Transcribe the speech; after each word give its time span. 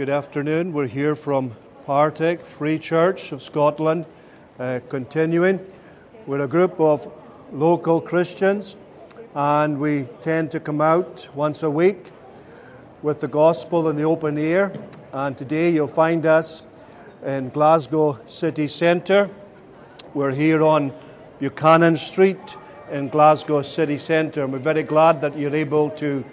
Good 0.00 0.08
afternoon. 0.08 0.72
We're 0.72 0.86
here 0.86 1.14
from 1.14 1.54
Partick 1.84 2.40
Free 2.40 2.78
Church 2.78 3.32
of 3.32 3.42
Scotland, 3.42 4.06
uh, 4.58 4.80
continuing. 4.88 5.60
We're 6.24 6.44
a 6.44 6.48
group 6.48 6.80
of 6.80 7.12
local 7.52 8.00
Christians, 8.00 8.76
and 9.34 9.78
we 9.78 10.06
tend 10.22 10.52
to 10.52 10.58
come 10.58 10.80
out 10.80 11.28
once 11.34 11.64
a 11.64 11.70
week 11.70 12.12
with 13.02 13.20
the 13.20 13.28
gospel 13.28 13.90
in 13.90 13.96
the 13.96 14.04
open 14.04 14.38
air. 14.38 14.72
And 15.12 15.36
today 15.36 15.70
you'll 15.70 15.86
find 15.86 16.24
us 16.24 16.62
in 17.22 17.50
Glasgow 17.50 18.18
City 18.26 18.68
Centre. 18.68 19.28
We're 20.14 20.32
here 20.32 20.62
on 20.62 20.94
Buchanan 21.40 21.98
Street 21.98 22.56
in 22.90 23.10
Glasgow 23.10 23.60
City 23.60 23.98
Centre, 23.98 24.44
and 24.44 24.52
we're 24.54 24.60
very 24.60 24.82
glad 24.82 25.20
that 25.20 25.36
you're 25.36 25.54
able 25.54 25.90
to, 25.90 26.24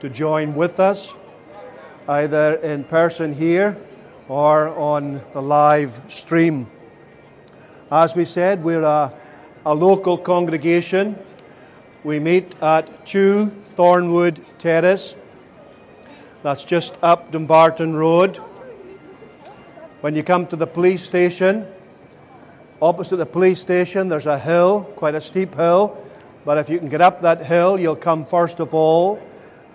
to 0.00 0.10
join 0.10 0.54
with 0.54 0.78
us 0.80 1.14
either 2.08 2.54
in 2.56 2.84
person 2.84 3.34
here 3.34 3.76
or 4.28 4.68
on 4.70 5.20
the 5.32 5.42
live 5.42 6.00
stream. 6.08 6.66
As 7.90 8.14
we 8.14 8.24
said, 8.24 8.62
we're 8.62 8.82
a, 8.82 9.12
a 9.64 9.74
local 9.74 10.18
congregation. 10.18 11.18
We 12.04 12.18
meet 12.18 12.60
at 12.62 13.06
2 13.06 13.50
Thornwood 13.76 14.40
Terrace. 14.58 15.14
That's 16.42 16.64
just 16.64 16.94
up 17.02 17.30
Dumbarton 17.32 17.94
Road. 17.94 18.36
When 20.00 20.14
you 20.14 20.22
come 20.22 20.46
to 20.48 20.56
the 20.56 20.66
police 20.66 21.02
station, 21.02 21.66
opposite 22.80 23.16
the 23.16 23.26
police 23.26 23.60
station, 23.60 24.08
there's 24.08 24.26
a 24.26 24.38
hill, 24.38 24.82
quite 24.96 25.14
a 25.14 25.20
steep 25.20 25.54
hill. 25.54 25.96
But 26.44 26.58
if 26.58 26.68
you 26.68 26.78
can 26.78 26.88
get 26.88 27.00
up 27.00 27.22
that 27.22 27.44
hill, 27.44 27.78
you'll 27.78 27.96
come 27.96 28.24
first 28.24 28.60
of 28.60 28.74
all 28.74 29.20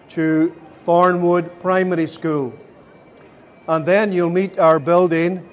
to 0.10 0.56
Thornwood 0.86 1.60
Primary 1.60 2.08
School. 2.08 2.54
And 3.68 3.86
then 3.86 4.12
you'll 4.12 4.30
meet 4.30 4.58
our 4.58 4.80
building 4.80 5.48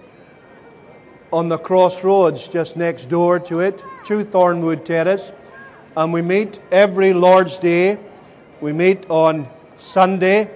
on 1.33 1.48
the 1.48 1.58
crossroads 1.58 2.48
just 2.48 2.77
next 2.77 3.06
door 3.06 3.39
to 3.41 3.61
it, 3.61 3.84
to 4.06 4.25
Thornwood 4.25 4.84
Terrace. 4.84 5.33
And 5.97 6.12
we 6.12 6.22
meet 6.22 6.58
every 6.72 7.12
Lord's 7.12 7.58
Day. 7.58 7.98
We 8.61 8.72
meet 8.72 9.08
on 9.11 9.47
Sunday 9.77 10.50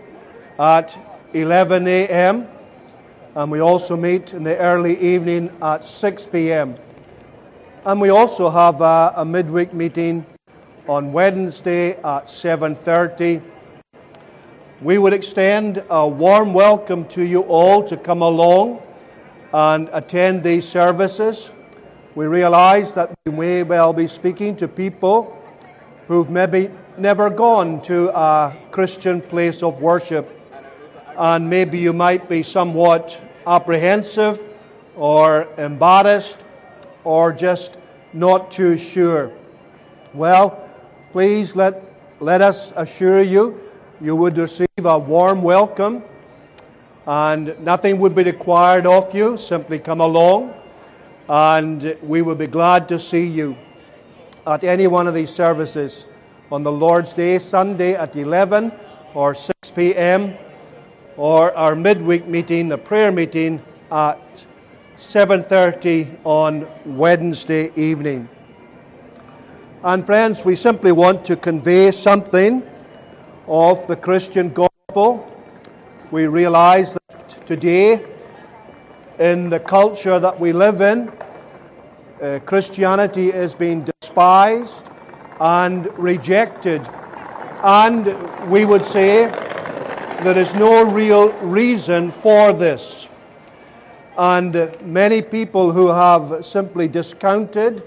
at 0.58 0.96
11 1.34 1.86
a.m. 1.86 2.48
And 3.34 3.50
we 3.50 3.60
also 3.60 3.96
meet 3.96 4.32
in 4.32 4.44
the 4.44 4.56
early 4.58 4.98
evening 5.00 5.50
at 5.60 5.84
6 5.84 6.26
p.m. 6.26 6.76
And 7.84 8.00
we 8.00 8.10
also 8.10 8.48
have 8.48 8.80
a, 8.80 9.12
a 9.16 9.24
midweek 9.24 9.74
meeting 9.74 10.24
on 10.88 11.12
Wednesday 11.12 11.92
at 11.96 12.26
7:30 12.26 13.42
we 14.82 14.98
would 14.98 15.12
extend 15.12 15.80
a 15.90 16.08
warm 16.08 16.52
welcome 16.52 17.06
to 17.06 17.22
you 17.22 17.42
all 17.42 17.84
to 17.84 17.96
come 17.96 18.20
along 18.20 18.82
and 19.52 19.88
attend 19.92 20.42
these 20.42 20.68
services. 20.68 21.52
We 22.16 22.26
realize 22.26 22.92
that 22.94 23.14
we 23.24 23.30
may 23.30 23.62
well 23.62 23.92
be 23.92 24.08
speaking 24.08 24.56
to 24.56 24.66
people 24.66 25.40
who've 26.08 26.28
maybe 26.28 26.68
never 26.98 27.30
gone 27.30 27.80
to 27.82 28.10
a 28.10 28.56
Christian 28.72 29.20
place 29.20 29.62
of 29.62 29.80
worship, 29.80 30.28
and 31.16 31.48
maybe 31.48 31.78
you 31.78 31.92
might 31.92 32.28
be 32.28 32.42
somewhat 32.42 33.16
apprehensive 33.46 34.42
or 34.96 35.46
embarrassed 35.58 36.38
or 37.04 37.32
just 37.32 37.76
not 38.12 38.50
too 38.50 38.76
sure. 38.76 39.30
Well, 40.12 40.68
please 41.12 41.54
let, 41.54 41.84
let 42.18 42.40
us 42.42 42.72
assure 42.74 43.22
you 43.22 43.61
you 44.02 44.16
would 44.16 44.36
receive 44.36 44.66
a 44.84 44.98
warm 44.98 45.42
welcome, 45.42 46.02
and 47.06 47.56
nothing 47.60 48.00
would 48.00 48.16
be 48.16 48.24
required 48.24 48.84
of 48.84 49.14
you. 49.14 49.38
Simply 49.38 49.78
come 49.78 50.00
along, 50.00 50.52
and 51.28 51.96
we 52.02 52.20
would 52.20 52.38
be 52.38 52.48
glad 52.48 52.88
to 52.88 52.98
see 52.98 53.24
you 53.24 53.56
at 54.44 54.64
any 54.64 54.88
one 54.88 55.06
of 55.06 55.14
these 55.14 55.30
services 55.30 56.06
on 56.50 56.64
the 56.64 56.72
Lord's 56.72 57.14
Day, 57.14 57.38
Sunday 57.38 57.94
at 57.94 58.16
11 58.16 58.72
or 59.14 59.36
6 59.36 59.52
p.m., 59.76 60.36
or 61.16 61.56
our 61.56 61.76
midweek 61.76 62.26
meeting, 62.26 62.68
the 62.68 62.78
prayer 62.78 63.12
meeting 63.12 63.62
at 63.92 64.18
7:30 64.96 66.18
on 66.24 66.66
Wednesday 66.84 67.70
evening. 67.76 68.28
And 69.84 70.04
friends, 70.04 70.44
we 70.44 70.56
simply 70.56 70.90
want 70.90 71.24
to 71.26 71.36
convey 71.36 71.90
something 71.92 72.62
of 73.46 73.86
the 73.86 73.96
Christian 73.96 74.52
gospel. 74.52 75.28
We 76.10 76.26
realize 76.26 76.94
that 76.94 77.46
today, 77.46 78.04
in 79.18 79.50
the 79.50 79.60
culture 79.60 80.18
that 80.18 80.38
we 80.38 80.52
live 80.52 80.80
in, 80.80 81.10
uh, 82.20 82.38
Christianity 82.46 83.30
is 83.30 83.54
being 83.54 83.84
despised 84.00 84.84
and 85.40 85.86
rejected. 85.98 86.82
And 87.62 88.06
we 88.48 88.64
would 88.64 88.84
say 88.84 89.26
there 90.22 90.38
is 90.38 90.54
no 90.54 90.84
real 90.84 91.32
reason 91.40 92.10
for 92.10 92.52
this. 92.52 93.08
And 94.16 94.76
many 94.82 95.22
people 95.22 95.72
who 95.72 95.88
have 95.88 96.44
simply 96.44 96.86
discounted 96.86 97.82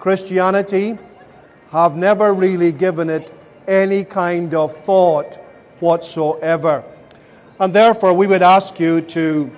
Christianity 0.00 0.98
have 1.70 1.96
never 1.96 2.32
really 2.32 2.72
given 2.72 3.10
it 3.10 3.32
any 3.68 4.02
kind 4.02 4.54
of 4.54 4.76
thought 4.78 5.36
whatsoever. 5.78 6.82
And 7.60 7.72
therefore, 7.72 8.14
we 8.14 8.26
would 8.26 8.42
ask 8.42 8.80
you 8.80 9.02
to 9.02 9.50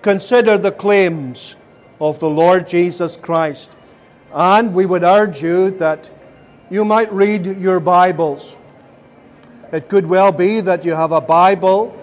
consider 0.00 0.56
the 0.56 0.72
claims 0.72 1.56
of 2.00 2.18
the 2.18 2.30
Lord 2.30 2.66
Jesus 2.66 3.16
Christ. 3.16 3.70
And 4.32 4.72
we 4.72 4.86
would 4.86 5.02
urge 5.02 5.42
you 5.42 5.72
that 5.72 6.08
you 6.70 6.84
might 6.84 7.12
read 7.12 7.44
your 7.58 7.80
Bibles. 7.80 8.56
It 9.72 9.88
could 9.88 10.06
well 10.06 10.32
be 10.32 10.60
that 10.60 10.84
you 10.84 10.92
have 10.92 11.12
a 11.12 11.20
Bible 11.20 11.98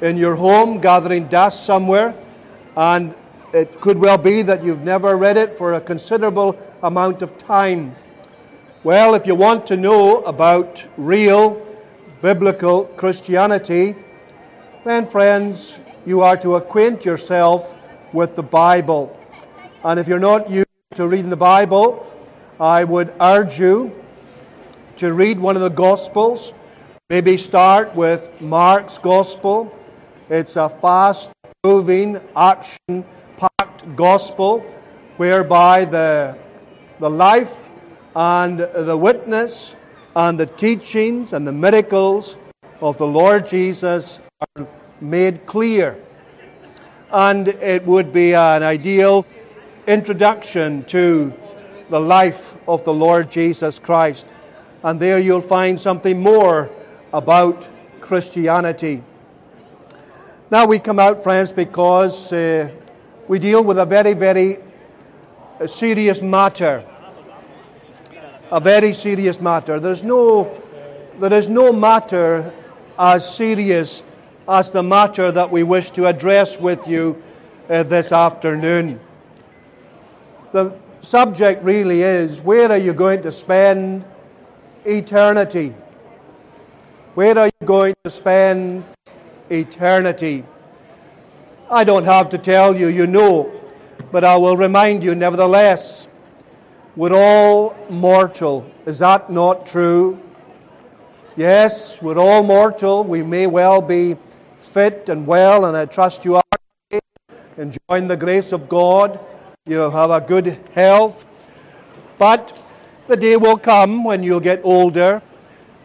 in 0.00 0.16
your 0.16 0.34
home 0.34 0.80
gathering 0.80 1.26
dust 1.28 1.64
somewhere, 1.64 2.14
and 2.76 3.14
it 3.52 3.80
could 3.80 3.98
well 3.98 4.18
be 4.18 4.42
that 4.42 4.64
you've 4.64 4.82
never 4.82 5.16
read 5.16 5.36
it 5.36 5.56
for 5.56 5.74
a 5.74 5.80
considerable 5.80 6.58
amount 6.82 7.22
of 7.22 7.36
time. 7.38 7.94
Well, 8.84 9.14
if 9.14 9.26
you 9.26 9.34
want 9.34 9.66
to 9.68 9.78
know 9.78 10.20
about 10.24 10.84
real 10.98 11.66
biblical 12.20 12.84
Christianity, 12.84 13.94
then, 14.84 15.06
friends, 15.06 15.78
you 16.04 16.20
are 16.20 16.36
to 16.42 16.56
acquaint 16.56 17.02
yourself 17.02 17.74
with 18.12 18.36
the 18.36 18.42
Bible. 18.42 19.18
And 19.84 19.98
if 19.98 20.06
you're 20.06 20.18
not 20.18 20.50
used 20.50 20.68
to 20.96 21.08
reading 21.08 21.30
the 21.30 21.36
Bible, 21.36 22.06
I 22.60 22.84
would 22.84 23.14
urge 23.22 23.58
you 23.58 23.90
to 24.98 25.14
read 25.14 25.38
one 25.38 25.56
of 25.56 25.62
the 25.62 25.70
Gospels. 25.70 26.52
Maybe 27.08 27.38
start 27.38 27.94
with 27.94 28.38
Mark's 28.38 28.98
Gospel. 28.98 29.74
It's 30.28 30.56
a 30.56 30.68
fast 30.68 31.30
moving, 31.64 32.20
action 32.36 33.06
packed 33.38 33.96
Gospel 33.96 34.60
whereby 35.16 35.86
the, 35.86 36.36
the 37.00 37.08
life 37.08 37.63
and 38.14 38.60
the 38.60 38.96
witness 38.96 39.74
and 40.14 40.38
the 40.38 40.46
teachings 40.46 41.32
and 41.32 41.46
the 41.46 41.52
miracles 41.52 42.36
of 42.80 42.96
the 42.98 43.06
Lord 43.06 43.46
Jesus 43.46 44.20
are 44.56 44.66
made 45.00 45.44
clear. 45.46 45.96
And 47.10 47.48
it 47.48 47.84
would 47.86 48.12
be 48.12 48.34
an 48.34 48.62
ideal 48.62 49.26
introduction 49.86 50.84
to 50.84 51.32
the 51.90 52.00
life 52.00 52.56
of 52.68 52.84
the 52.84 52.92
Lord 52.92 53.30
Jesus 53.30 53.78
Christ. 53.78 54.26
And 54.82 55.00
there 55.00 55.18
you'll 55.18 55.40
find 55.40 55.78
something 55.78 56.20
more 56.20 56.70
about 57.12 57.66
Christianity. 58.00 59.02
Now 60.50 60.66
we 60.66 60.78
come 60.78 60.98
out, 60.98 61.22
friends, 61.22 61.52
because 61.52 62.32
uh, 62.32 62.70
we 63.26 63.38
deal 63.38 63.64
with 63.64 63.78
a 63.78 63.86
very, 63.86 64.12
very 64.12 64.58
serious 65.66 66.20
matter 66.20 66.84
a 68.50 68.60
very 68.60 68.92
serious 68.92 69.40
matter. 69.40 69.80
There's 69.80 70.02
no, 70.02 70.52
there 71.18 71.32
is 71.32 71.48
no 71.48 71.72
matter 71.72 72.52
as 72.98 73.34
serious 73.34 74.02
as 74.48 74.70
the 74.70 74.82
matter 74.82 75.32
that 75.32 75.50
we 75.50 75.62
wish 75.62 75.90
to 75.92 76.06
address 76.06 76.58
with 76.58 76.86
you 76.86 77.22
uh, 77.68 77.82
this 77.82 78.12
afternoon. 78.12 79.00
The 80.52 80.76
subject 81.02 81.62
really 81.64 82.02
is 82.02 82.40
where 82.40 82.70
are 82.70 82.78
you 82.78 82.92
going 82.92 83.22
to 83.22 83.32
spend 83.32 84.04
eternity? 84.84 85.74
Where 87.14 87.38
are 87.38 87.46
you 87.46 87.66
going 87.66 87.94
to 88.04 88.10
spend 88.10 88.84
eternity? 89.50 90.44
I 91.70 91.84
don't 91.84 92.04
have 92.04 92.28
to 92.30 92.38
tell 92.38 92.76
you, 92.76 92.88
you 92.88 93.06
know, 93.06 93.50
but 94.12 94.24
I 94.24 94.36
will 94.36 94.56
remind 94.56 95.02
you 95.02 95.14
nevertheless. 95.14 96.06
We're 96.96 97.12
all 97.12 97.76
mortal. 97.90 98.70
Is 98.86 99.00
that 99.00 99.28
not 99.28 99.66
true? 99.66 100.20
Yes, 101.36 102.00
we're 102.00 102.18
all 102.18 102.44
mortal. 102.44 103.02
We 103.02 103.20
may 103.24 103.48
well 103.48 103.82
be 103.82 104.14
fit 104.60 105.08
and 105.08 105.26
well, 105.26 105.64
and 105.64 105.76
I 105.76 105.86
trust 105.86 106.24
you 106.24 106.36
are 106.36 106.42
enjoying 107.56 108.06
the 108.06 108.16
grace 108.16 108.52
of 108.52 108.68
God. 108.68 109.18
You 109.66 109.90
have 109.90 110.10
a 110.10 110.20
good 110.20 110.56
health. 110.72 111.26
But 112.16 112.56
the 113.08 113.16
day 113.16 113.36
will 113.36 113.58
come 113.58 114.04
when 114.04 114.22
you'll 114.22 114.38
get 114.38 114.60
older, 114.62 115.20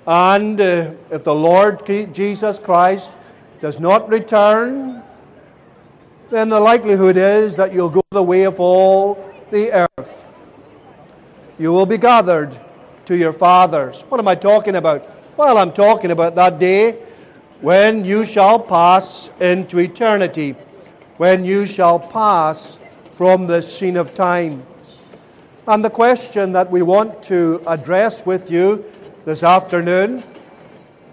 and 0.06 0.62
uh, 0.62 0.92
if 1.10 1.24
the 1.24 1.34
Lord 1.34 1.88
Jesus 2.14 2.60
Christ 2.60 3.10
does 3.62 3.80
not 3.80 4.08
return, 4.10 5.02
then 6.30 6.50
the 6.50 6.60
likelihood 6.60 7.18
is 7.18 7.56
that 7.56 7.74
you'll 7.74 7.90
go 7.90 8.04
the 8.12 8.22
way 8.22 8.44
of 8.44 8.60
all 8.60 9.18
the 9.50 9.72
earth. 9.72 10.29
You 11.60 11.74
will 11.74 11.86
be 11.86 11.98
gathered 11.98 12.58
to 13.08 13.18
your 13.18 13.34
fathers. 13.34 14.02
What 14.08 14.20
am 14.20 14.30
I 14.30 14.36
talking 14.36 14.76
about? 14.78 15.08
Well, 15.36 15.58
I'm 15.58 15.74
talking 15.74 16.12
about 16.12 16.34
that 16.36 16.58
day 16.58 16.94
when 17.60 18.06
you 18.06 18.24
shall 18.24 18.58
pass 18.58 19.30
into 19.42 19.80
eternity, 19.80 20.56
when 21.18 21.44
you 21.44 21.66
shall 21.66 22.00
pass 22.00 22.80
from 23.14 23.46
the 23.46 23.62
scene 23.62 23.98
of 23.98 24.16
time. 24.16 24.64
And 25.68 25.84
the 25.84 25.90
question 25.90 26.54
that 26.54 26.72
we 26.72 26.82
want 26.82 27.22
to 27.24 27.62
address 27.68 28.26
with 28.26 28.50
you 28.50 28.86
this 29.26 29.44
afternoon 29.44 30.24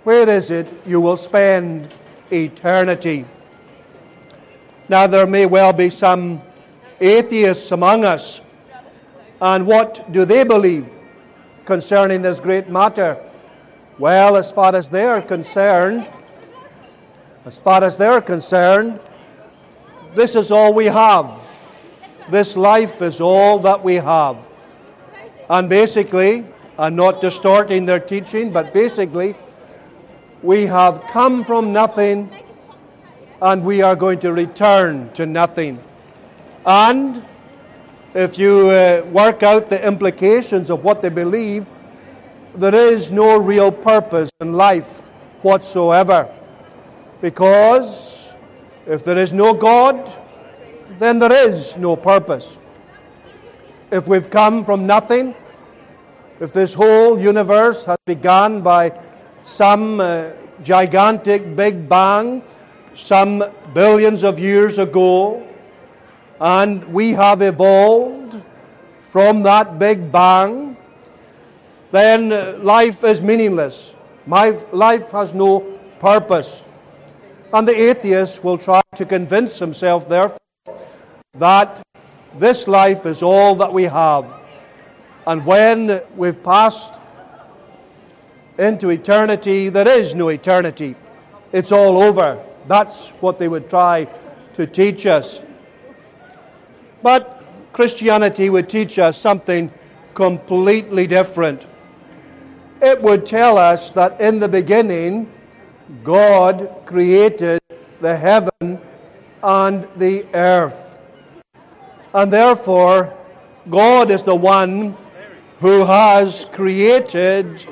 where 0.04 0.28
is 0.28 0.50
it 0.50 0.72
you 0.86 1.00
will 1.00 1.16
spend 1.16 1.92
eternity? 2.30 3.24
Now, 4.88 5.08
there 5.08 5.26
may 5.26 5.46
well 5.46 5.72
be 5.72 5.90
some 5.90 6.40
atheists 7.00 7.72
among 7.72 8.04
us. 8.04 8.40
And 9.40 9.66
what 9.66 10.12
do 10.12 10.24
they 10.24 10.44
believe 10.44 10.86
concerning 11.64 12.22
this 12.22 12.40
great 12.40 12.68
matter? 12.68 13.22
Well, 13.98 14.36
as 14.36 14.52
far 14.52 14.74
as 14.74 14.88
they 14.88 15.04
are 15.04 15.22
concerned, 15.22 16.06
as 17.44 17.58
far 17.58 17.84
as 17.84 17.96
they're 17.96 18.20
concerned, 18.20 19.00
this 20.14 20.34
is 20.34 20.50
all 20.50 20.72
we 20.72 20.86
have. 20.86 21.30
This 22.30 22.56
life 22.56 23.02
is 23.02 23.20
all 23.20 23.58
that 23.60 23.82
we 23.82 23.94
have. 23.94 24.36
And 25.48 25.68
basically, 25.68 26.44
I'm 26.78 26.96
not 26.96 27.20
distorting 27.20 27.86
their 27.86 28.00
teaching, 28.00 28.52
but 28.52 28.72
basically, 28.74 29.34
we 30.42 30.66
have 30.66 31.02
come 31.10 31.44
from 31.44 31.72
nothing 31.72 32.30
and 33.40 33.64
we 33.64 33.82
are 33.82 33.96
going 33.96 34.20
to 34.20 34.32
return 34.32 35.10
to 35.14 35.26
nothing. 35.26 35.82
And 36.64 37.24
if 38.16 38.38
you 38.38 38.70
uh, 38.70 39.04
work 39.12 39.42
out 39.42 39.68
the 39.68 39.86
implications 39.86 40.70
of 40.70 40.82
what 40.82 41.02
they 41.02 41.10
believe, 41.10 41.66
there 42.54 42.74
is 42.74 43.10
no 43.10 43.36
real 43.36 43.70
purpose 43.70 44.30
in 44.40 44.54
life 44.54 44.88
whatsoever. 45.42 46.26
Because 47.20 48.28
if 48.86 49.04
there 49.04 49.18
is 49.18 49.34
no 49.34 49.52
God, 49.52 50.10
then 50.98 51.18
there 51.18 51.32
is 51.32 51.76
no 51.76 51.94
purpose. 51.94 52.56
If 53.90 54.08
we've 54.08 54.30
come 54.30 54.64
from 54.64 54.86
nothing, 54.86 55.34
if 56.40 56.54
this 56.54 56.72
whole 56.72 57.20
universe 57.20 57.84
has 57.84 57.98
begun 58.06 58.62
by 58.62 58.98
some 59.44 60.00
uh, 60.00 60.30
gigantic 60.62 61.54
big 61.54 61.86
bang, 61.86 62.42
some 62.94 63.44
billions 63.74 64.24
of 64.24 64.38
years 64.38 64.78
ago, 64.78 65.46
and 66.40 66.84
we 66.92 67.12
have 67.12 67.42
evolved 67.42 68.40
from 69.10 69.42
that 69.44 69.78
big 69.78 70.12
bang, 70.12 70.76
then 71.90 72.32
uh, 72.32 72.58
life 72.60 73.02
is 73.04 73.20
meaningless. 73.20 73.94
My 74.26 74.50
life 74.72 75.10
has 75.12 75.32
no 75.32 75.60
purpose. 76.00 76.62
And 77.52 77.66
the 77.66 77.74
atheist 77.74 78.44
will 78.44 78.58
try 78.58 78.82
to 78.96 79.04
convince 79.04 79.58
himself, 79.58 80.08
therefore, 80.08 80.38
that 81.34 81.82
this 82.38 82.66
life 82.66 83.06
is 83.06 83.22
all 83.22 83.54
that 83.54 83.72
we 83.72 83.84
have. 83.84 84.26
And 85.26 85.46
when 85.46 86.02
we've 86.16 86.42
passed 86.42 86.94
into 88.58 88.90
eternity, 88.90 89.68
there 89.68 89.88
is 89.88 90.14
no 90.14 90.28
eternity. 90.28 90.94
It's 91.52 91.72
all 91.72 92.02
over. 92.02 92.42
That's 92.68 93.10
what 93.20 93.38
they 93.38 93.48
would 93.48 93.70
try 93.70 94.06
to 94.56 94.66
teach 94.66 95.06
us. 95.06 95.40
But 97.02 97.42
Christianity 97.72 98.50
would 98.50 98.68
teach 98.68 98.98
us 98.98 99.18
something 99.18 99.70
completely 100.14 101.06
different. 101.06 101.64
It 102.80 103.00
would 103.00 103.26
tell 103.26 103.58
us 103.58 103.90
that 103.92 104.20
in 104.20 104.40
the 104.40 104.48
beginning, 104.48 105.30
God 106.02 106.70
created 106.84 107.60
the 108.00 108.16
heaven 108.16 108.80
and 109.42 109.86
the 109.96 110.24
earth. 110.34 110.94
And 112.14 112.32
therefore, 112.32 113.14
God 113.68 114.10
is 114.10 114.22
the 114.22 114.34
one 114.34 114.96
who 115.60 115.84
has 115.84 116.46
created 116.52 117.66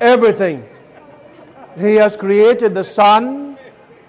everything. 0.00 0.66
He 1.78 1.94
has 1.96 2.16
created 2.16 2.74
the 2.74 2.84
sun, 2.84 3.58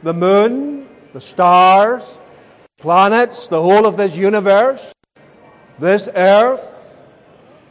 the 0.03 0.13
moon, 0.13 0.87
the 1.13 1.21
stars, 1.21 2.17
planets, 2.77 3.47
the 3.47 3.59
whole 3.59 3.87
of 3.87 3.97
this 3.97 4.15
universe, 4.15 4.93
this 5.79 6.07
earth, 6.15 6.61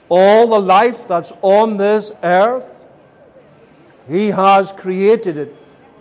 all 0.09 0.49
the 0.49 0.59
life 0.59 1.07
that's 1.07 1.33
on 1.43 1.77
this 1.77 2.11
earth. 2.25 2.69
He 4.09 4.29
has 4.29 4.73
created 4.73 5.37
it, 5.37 5.49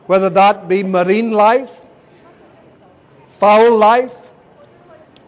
whether 0.07 0.29
that 0.31 0.67
be 0.67 0.81
marine 0.81 1.31
life, 1.31 1.69
fowl 3.39 3.77
life, 3.77 4.13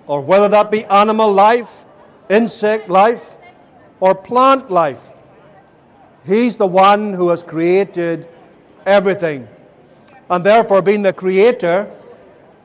or 0.07 0.21
whether 0.21 0.47
that 0.47 0.71
be 0.71 0.83
animal 0.85 1.31
life, 1.31 1.69
insect 2.29 2.89
life, 2.89 3.35
or 3.99 4.15
plant 4.15 4.71
life. 4.71 5.11
He's 6.25 6.57
the 6.57 6.67
one 6.67 7.13
who 7.13 7.29
has 7.29 7.43
created 7.43 8.27
everything. 8.85 9.47
And 10.29 10.43
therefore, 10.43 10.81
being 10.81 11.03
the 11.03 11.13
creator, 11.13 11.91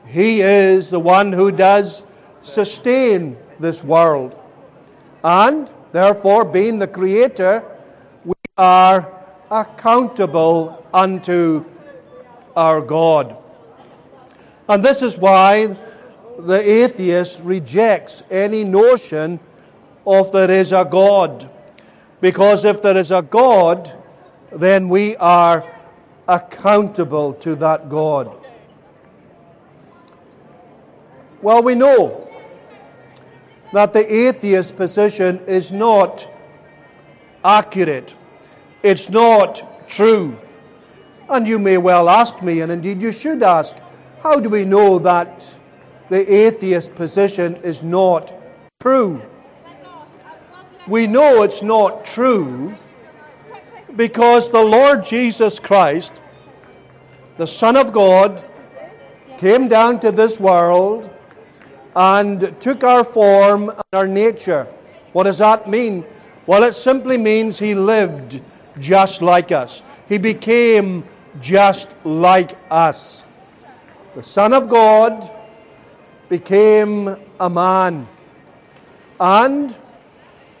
he 0.05 0.41
is 0.41 0.89
the 0.89 0.99
one 0.99 1.33
who 1.33 1.51
does 1.51 2.03
sustain 2.43 3.37
this 3.59 3.83
world. 3.83 4.39
And 5.23 5.69
therefore, 5.91 6.45
being 6.45 6.79
the 6.79 6.87
creator, 6.87 7.63
we 8.25 8.33
are 8.57 9.11
accountable 9.49 10.85
unto 10.93 11.65
our 12.55 12.81
God. 12.81 13.37
And 14.67 14.83
this 14.83 15.01
is 15.01 15.17
why 15.17 15.77
the 16.39 16.59
atheist 16.59 17.39
rejects 17.41 18.23
any 18.31 18.63
notion 18.63 19.39
of 20.05 20.31
there 20.31 20.51
is 20.51 20.71
a 20.71 20.85
God. 20.89 21.49
Because 22.21 22.65
if 22.65 22.81
there 22.81 22.97
is 22.97 23.11
a 23.11 23.21
God, 23.21 23.93
then 24.51 24.89
we 24.89 25.15
are 25.17 25.69
accountable 26.27 27.33
to 27.33 27.55
that 27.55 27.89
God? 27.89 28.42
Well, 31.43 31.61
we 31.61 31.75
know 31.75 32.25
that 33.73 33.91
the 33.91 34.29
atheist 34.29 34.77
position 34.77 35.41
is 35.45 35.73
not 35.73 36.25
accurate, 37.43 38.15
it's 38.81 39.09
not 39.09 39.89
true. 39.89 40.37
And 41.27 41.45
you 41.45 41.59
may 41.59 41.77
well 41.77 42.09
ask 42.09 42.41
me, 42.41 42.61
and 42.61 42.71
indeed 42.71 43.01
you 43.01 43.11
should 43.11 43.43
ask, 43.43 43.75
how 44.21 44.39
do 44.39 44.47
we 44.47 44.63
know 44.63 44.99
that 44.99 45.53
the 46.09 46.33
atheist 46.33 46.95
position 46.95 47.57
is 47.57 47.83
not 47.83 48.33
true? 48.79 49.21
We 50.87 51.07
know 51.07 51.43
it's 51.43 51.61
not 51.61 52.05
true 52.05 52.73
because 53.97 54.49
the 54.49 54.61
Lord 54.61 55.05
Jesus 55.05 55.59
Christ, 55.59 56.13
the 57.35 57.47
Son 57.47 57.75
of 57.75 57.91
God, 57.91 58.41
came 59.39 59.67
down 59.67 59.99
to 59.99 60.11
this 60.13 60.39
world 60.39 61.09
and 61.95 62.55
took 62.59 62.83
our 62.83 63.03
form 63.03 63.69
and 63.69 63.83
our 63.93 64.07
nature. 64.07 64.67
What 65.11 65.23
does 65.23 65.37
that 65.37 65.69
mean? 65.69 66.05
Well, 66.47 66.63
it 66.63 66.73
simply 66.73 67.17
means 67.17 67.59
he 67.59 67.75
lived 67.75 68.41
just 68.79 69.21
like 69.21 69.51
us. 69.51 69.81
He 70.09 70.17
became 70.17 71.05
just 71.39 71.87
like 72.03 72.57
us. 72.69 73.23
The 74.15 74.23
Son 74.23 74.53
of 74.53 74.69
God 74.69 75.31
became 76.29 77.15
a 77.39 77.49
man. 77.49 78.07
And 79.19 79.75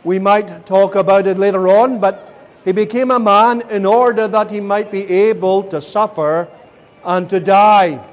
we 0.03 0.19
might 0.19 0.65
talk 0.65 0.95
about 0.95 1.27
it 1.27 1.37
later 1.37 1.67
on, 1.67 1.99
but 1.99 2.33
he 2.63 2.71
became 2.71 3.11
a 3.11 3.19
man 3.19 3.61
in 3.69 3.85
order 3.85 4.27
that 4.27 4.49
he 4.49 4.59
might 4.59 4.91
be 4.91 5.07
able 5.09 5.63
to 5.63 5.81
suffer 5.81 6.47
and 7.03 7.29
to 7.29 7.39
die. 7.39 8.03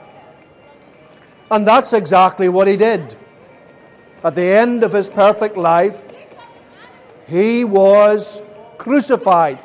And 1.50 1.66
that's 1.66 1.92
exactly 1.92 2.49
what 2.49 2.69
he 2.69 2.76
did. 2.76 3.16
At 4.23 4.35
the 4.35 4.42
end 4.45 4.85
of 4.85 4.92
his 4.92 5.09
perfect 5.09 5.57
life, 5.57 5.99
he 7.26 7.64
was 7.64 8.40
crucified. 8.78 9.59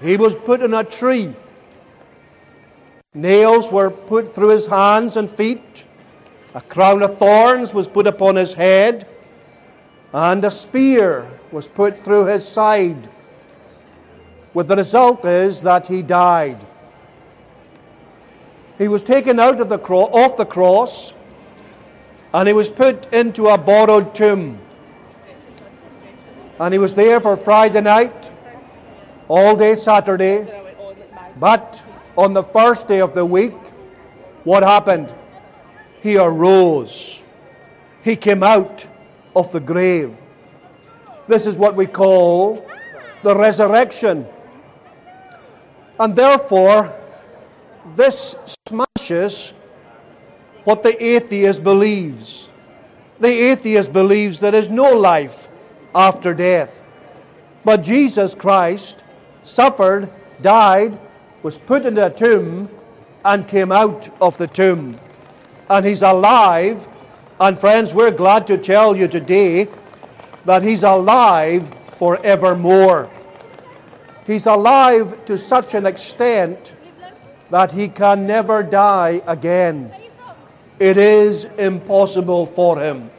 He 0.00 0.16
was 0.16 0.34
put 0.34 0.60
in 0.60 0.74
a 0.74 0.84
tree. 0.84 1.32
Nails 3.14 3.72
were 3.72 3.90
put 3.90 4.34
through 4.34 4.48
his 4.48 4.66
hands 4.66 5.16
and 5.16 5.30
feet. 5.30 5.84
A 6.54 6.60
crown 6.60 7.02
of 7.02 7.18
thorns 7.18 7.72
was 7.72 7.88
put 7.88 8.06
upon 8.06 8.36
his 8.36 8.52
head. 8.52 9.06
And 10.12 10.44
a 10.44 10.50
spear 10.50 11.26
was 11.50 11.66
put 11.66 12.02
through 12.04 12.26
his 12.26 12.46
side. 12.46 13.08
With 14.54 14.68
the 14.68 14.76
result 14.76 15.24
is 15.24 15.60
that 15.62 15.86
he 15.86 16.02
died. 16.02 16.58
He 18.82 18.88
was 18.88 19.04
taken 19.04 19.38
out 19.38 19.60
of 19.60 19.68
the 19.68 19.78
cro- 19.78 20.10
off 20.10 20.36
the 20.36 20.44
cross 20.44 21.12
and 22.34 22.48
he 22.48 22.52
was 22.52 22.68
put 22.68 23.12
into 23.12 23.46
a 23.46 23.56
borrowed 23.56 24.12
tomb. 24.12 24.58
And 26.58 26.74
he 26.74 26.80
was 26.80 26.92
there 26.92 27.20
for 27.20 27.36
Friday 27.36 27.80
night, 27.80 28.28
all 29.28 29.54
day 29.54 29.76
Saturday. 29.76 30.48
But 31.38 31.80
on 32.18 32.32
the 32.32 32.42
first 32.42 32.88
day 32.88 33.00
of 33.00 33.14
the 33.14 33.24
week, 33.24 33.54
what 34.42 34.64
happened? 34.64 35.14
He 36.00 36.16
arose. 36.16 37.22
He 38.02 38.16
came 38.16 38.42
out 38.42 38.84
of 39.36 39.52
the 39.52 39.60
grave. 39.60 40.12
This 41.28 41.46
is 41.46 41.56
what 41.56 41.76
we 41.76 41.86
call 41.86 42.68
the 43.22 43.36
resurrection. 43.36 44.26
And 46.00 46.16
therefore, 46.16 46.92
this 47.96 48.34
smashes 48.68 49.52
what 50.64 50.82
the 50.82 51.04
atheist 51.04 51.62
believes. 51.62 52.48
The 53.20 53.28
atheist 53.28 53.92
believes 53.92 54.40
there 54.40 54.54
is 54.54 54.68
no 54.68 54.92
life 54.92 55.48
after 55.94 56.34
death. 56.34 56.80
But 57.64 57.82
Jesus 57.82 58.34
Christ 58.34 59.04
suffered, 59.44 60.10
died, 60.40 60.98
was 61.42 61.58
put 61.58 61.86
into 61.86 62.06
a 62.06 62.10
tomb, 62.10 62.68
and 63.24 63.46
came 63.46 63.70
out 63.70 64.10
of 64.20 64.36
the 64.38 64.46
tomb. 64.46 64.98
And 65.70 65.86
he's 65.86 66.02
alive. 66.02 66.86
And 67.40 67.58
friends, 67.58 67.94
we're 67.94 68.10
glad 68.10 68.46
to 68.48 68.58
tell 68.58 68.96
you 68.96 69.08
today 69.08 69.68
that 70.44 70.62
he's 70.62 70.82
alive 70.82 71.72
forevermore. 71.96 73.08
He's 74.26 74.46
alive 74.46 75.24
to 75.26 75.38
such 75.38 75.74
an 75.74 75.86
extent 75.86 76.72
that 77.52 77.70
he 77.70 77.86
can 77.86 78.26
never 78.26 78.62
die 78.62 79.20
again. 79.26 79.94
It 80.78 80.96
is 80.96 81.44
impossible 81.58 82.46
for 82.46 82.80
him. 82.80 83.10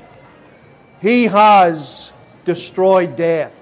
He 0.99 1.25
has 1.25 2.11
destroyed 2.43 3.15
death. 3.15 3.53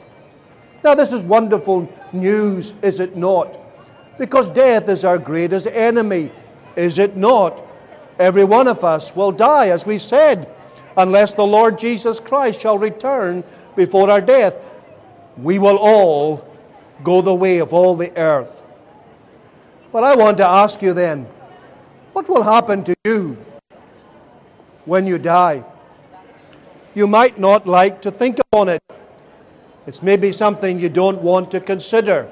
Now, 0.82 0.96
this 0.96 1.12
is 1.12 1.24
wonderful 1.24 1.92
news, 2.14 2.74
is 2.82 3.02
it 3.02 3.18
not? 3.18 3.60
Because 4.18 4.48
death 4.48 4.88
is 4.88 5.04
our 5.04 5.18
greatest 5.18 5.68
enemy, 5.68 6.32
is 6.78 7.00
it 7.00 7.18
not? 7.18 7.62
Every 8.18 8.46
one 8.46 8.70
of 8.70 8.86
us 8.86 9.14
will 9.14 9.34
die, 9.34 9.72
as 9.72 9.86
we 9.86 10.00
said, 10.00 10.48
unless 10.96 11.34
the 11.34 11.46
Lord 11.46 11.78
Jesus 11.78 12.18
Christ 12.22 12.62
shall 12.62 12.78
return 12.78 13.44
before 13.76 14.10
our 14.10 14.22
death. 14.22 14.56
We 15.36 15.60
will 15.60 15.78
all 15.78 16.48
go 17.04 17.22
the 17.22 17.36
way 17.36 17.58
of 17.58 17.74
all 17.74 17.98
the 17.98 18.16
earth. 18.18 18.61
But 19.92 20.06
I 20.06 20.16
want 20.16 20.38
to 20.38 20.48
ask 20.48 20.82
you 20.82 20.94
then, 20.94 21.26
what 22.14 22.30
will 22.30 22.44
happen 22.44 22.84
to 22.86 22.96
you 23.04 23.38
when 24.86 25.06
you 25.06 25.18
die? 25.18 25.66
You 26.96 27.08
might 27.08 27.40
not 27.40 27.68
like 27.68 28.02
to 28.04 28.12
think 28.12 28.40
upon 28.40 28.70
it. 28.70 28.82
It's 29.88 30.02
maybe 30.02 30.32
something 30.32 30.80
you 30.80 30.88
don't 30.88 31.22
want 31.22 31.52
to 31.52 31.60
consider. 31.60 32.30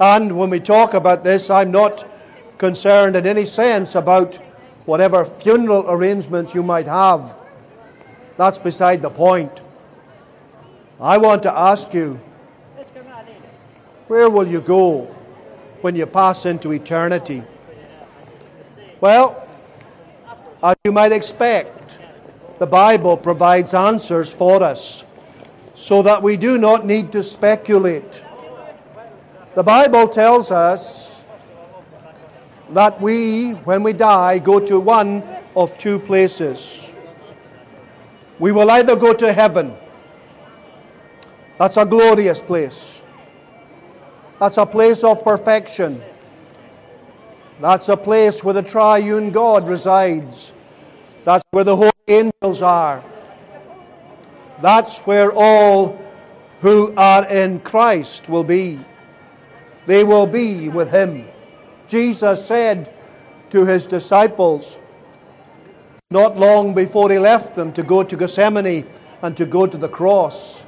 And 0.00 0.38
when 0.38 0.48
we 0.48 0.60
talk 0.60 0.94
about 0.94 1.24
this, 1.24 1.50
I'm 1.50 1.70
not 1.70 2.08
concerned 2.56 3.16
in 3.16 3.26
any 3.26 3.44
sense 3.44 3.94
about 3.94 4.36
whatever 4.86 5.24
funeral 5.24 5.90
arrangements 5.90 6.54
you 6.54 6.62
might 6.62 6.86
have. 6.86 7.34
That's 8.36 8.58
beside 8.58 9.02
the 9.02 9.10
point. 9.10 9.60
I 11.00 11.18
want 11.18 11.42
to 11.42 11.52
ask 11.52 11.92
you 11.92 12.18
where 14.08 14.30
will 14.30 14.46
you 14.46 14.60
go 14.60 15.13
when 15.84 15.94
you 15.94 16.06
pass 16.06 16.46
into 16.46 16.72
eternity? 16.72 17.42
Well, 19.02 19.46
as 20.62 20.76
you 20.82 20.92
might 20.92 21.12
expect, 21.12 21.98
the 22.58 22.64
Bible 22.64 23.18
provides 23.18 23.74
answers 23.74 24.32
for 24.32 24.62
us 24.62 25.04
so 25.74 26.00
that 26.00 26.22
we 26.22 26.38
do 26.38 26.56
not 26.56 26.86
need 26.86 27.12
to 27.12 27.22
speculate. 27.22 28.24
The 29.54 29.62
Bible 29.62 30.08
tells 30.08 30.50
us 30.50 31.20
that 32.70 32.98
we, 32.98 33.50
when 33.68 33.82
we 33.82 33.92
die, 33.92 34.38
go 34.38 34.58
to 34.60 34.80
one 34.80 35.22
of 35.54 35.76
two 35.76 35.98
places. 35.98 36.80
We 38.38 38.52
will 38.52 38.70
either 38.70 38.96
go 38.96 39.12
to 39.12 39.30
heaven, 39.34 39.76
that's 41.58 41.76
a 41.76 41.84
glorious 41.84 42.40
place, 42.40 43.02
that's 44.38 44.58
a 44.58 44.66
place 44.66 45.04
of 45.04 45.22
perfection, 45.24 46.00
that's 47.60 47.88
a 47.88 47.96
place 47.96 48.42
where 48.42 48.54
the 48.54 48.62
triune 48.62 49.30
God 49.30 49.68
resides, 49.68 50.52
that's 51.24 51.44
where 51.50 51.64
the 51.64 51.76
holy 51.76 51.92
angels 52.08 52.62
are, 52.62 53.02
that's 54.60 54.98
where 55.00 55.32
all 55.32 56.00
who 56.60 56.94
are 56.96 57.26
in 57.28 57.60
Christ 57.60 58.28
will 58.28 58.42
be. 58.42 58.80
They 59.86 60.02
will 60.02 60.26
be 60.26 60.70
with 60.70 60.90
Him. 60.90 61.28
Jesus 61.88 62.44
said 62.44 62.92
to 63.50 63.64
His 63.66 63.86
disciples, 63.86 64.78
not 66.10 66.38
long 66.38 66.74
before 66.74 67.10
He 67.10 67.18
left 67.18 67.54
them 67.54 67.72
to 67.74 67.82
go 67.82 68.02
to 68.02 68.16
Gethsemane 68.16 68.86
and 69.22 69.36
to 69.36 69.44
go 69.44 69.66
to 69.66 69.76
the 69.76 69.88
cross, 69.88 70.63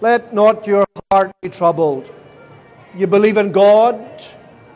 let 0.00 0.34
not 0.34 0.66
your 0.66 0.84
heart 1.10 1.32
be 1.40 1.48
troubled. 1.48 2.10
You 2.94 3.06
believe 3.06 3.36
in 3.36 3.52
God, 3.52 3.98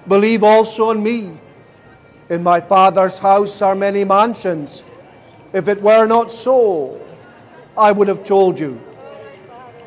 believe 0.08 0.42
also 0.42 0.90
in 0.90 1.02
me. 1.02 1.32
In 2.30 2.42
my 2.42 2.60
Father's 2.60 3.18
house 3.18 3.60
are 3.60 3.74
many 3.74 4.04
mansions. 4.04 4.82
If 5.52 5.68
it 5.68 5.82
were 5.82 6.06
not 6.06 6.30
so, 6.30 7.00
I 7.76 7.92
would 7.92 8.08
have 8.08 8.24
told 8.24 8.58
you. 8.58 8.80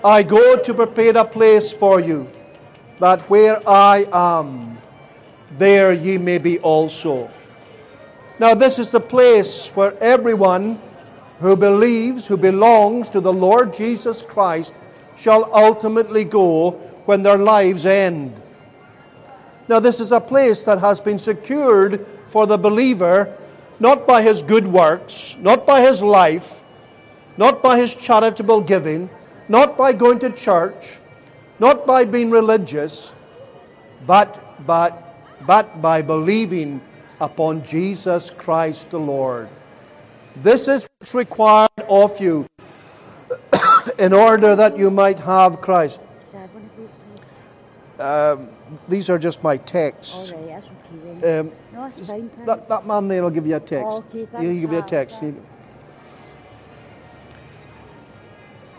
I 0.03 0.23
go 0.23 0.57
to 0.57 0.73
prepare 0.73 1.17
a 1.17 1.23
place 1.23 1.71
for 1.71 1.99
you, 1.99 2.29
that 2.99 3.21
where 3.29 3.61
I 3.67 4.05
am, 4.11 4.77
there 5.57 5.93
ye 5.93 6.17
may 6.17 6.37
be 6.37 6.59
also. 6.59 7.31
Now, 8.39 8.53
this 8.53 8.79
is 8.79 8.91
the 8.91 8.99
place 8.99 9.69
where 9.69 9.97
everyone 10.03 10.81
who 11.39 11.55
believes, 11.55 12.25
who 12.27 12.35
belongs 12.35 13.09
to 13.09 13.21
the 13.21 13.31
Lord 13.31 13.73
Jesus 13.73 14.21
Christ, 14.21 14.73
shall 15.17 15.49
ultimately 15.53 16.23
go 16.23 16.71
when 17.05 17.23
their 17.23 17.37
lives 17.37 17.85
end. 17.85 18.33
Now, 19.67 19.79
this 19.79 19.99
is 19.99 20.11
a 20.11 20.19
place 20.19 20.63
that 20.65 20.79
has 20.79 20.99
been 20.99 21.19
secured 21.19 22.05
for 22.29 22.45
the 22.45 22.57
believer 22.57 23.37
not 23.79 24.07
by 24.07 24.21
his 24.21 24.41
good 24.41 24.67
works, 24.67 25.35
not 25.39 25.65
by 25.65 25.81
his 25.81 26.01
life, 26.01 26.61
not 27.37 27.61
by 27.61 27.77
his 27.77 27.95
charitable 27.95 28.61
giving, 28.61 29.09
not 29.49 29.77
by 29.77 29.91
going 29.91 30.19
to 30.19 30.29
church, 30.29 30.99
not 31.59 31.85
by 31.85 32.05
being 32.05 32.29
religious, 32.29 33.11
but, 34.05 34.39
but, 34.65 35.15
but 35.45 35.81
by 35.81 36.01
believing 36.01 36.79
upon 37.19 37.65
Jesus 37.65 38.29
Christ 38.29 38.89
the 38.89 38.99
Lord. 38.99 39.49
This 40.37 40.67
is 40.67 40.87
what's 40.99 41.13
required 41.13 41.69
of 41.89 42.19
you 42.19 42.45
in 43.99 44.13
order 44.13 44.55
that 44.55 44.77
you 44.77 44.89
might 44.89 45.19
have 45.19 45.61
Christ. 45.61 45.99
Um, 47.99 48.49
these 48.89 49.09
are 49.09 49.19
just 49.19 49.43
my 49.43 49.57
texts. 49.57 50.31
All 50.31 50.39
right, 50.39 50.47
that's 50.47 50.67
okay 50.67 51.19
then. 51.21 51.39
Um, 51.39 51.51
no, 51.73 51.85
it's 51.85 52.07
fine. 52.07 52.29
that, 52.45 52.67
that 52.67 52.87
man 52.87 53.07
there 53.07 53.21
will 53.21 53.29
give 53.29 53.45
you 53.45 53.55
a 53.55 53.59
text. 53.59 53.85
Okay, 53.85 54.25
thanks, 54.25 54.41
He'll 54.41 54.61
give 54.61 54.71
you 54.71 54.79
a 54.79 54.81
text. 54.81 55.21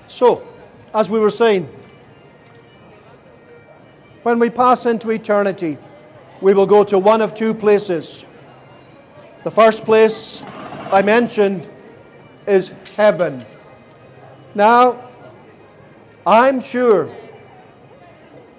So, 0.09 0.47
as 0.93 1.09
we 1.09 1.19
were 1.19 1.31
saying, 1.31 1.69
when 4.25 4.39
we 4.39 4.51
pass 4.51 4.87
into 4.87 5.11
eternity, 5.11 5.79
we 6.41 6.55
will 6.55 6.67
go 6.67 6.85
to 6.85 6.99
one 6.99 7.21
of 7.21 7.35
two 7.35 7.55
places. 7.55 8.25
The 9.45 9.51
first 9.51 9.85
place 9.85 10.43
I 10.93 11.03
mentioned 11.03 11.69
is 12.47 12.73
heaven. 12.97 13.45
Now, 14.55 15.11
I'm 16.25 16.61
sure 16.61 17.15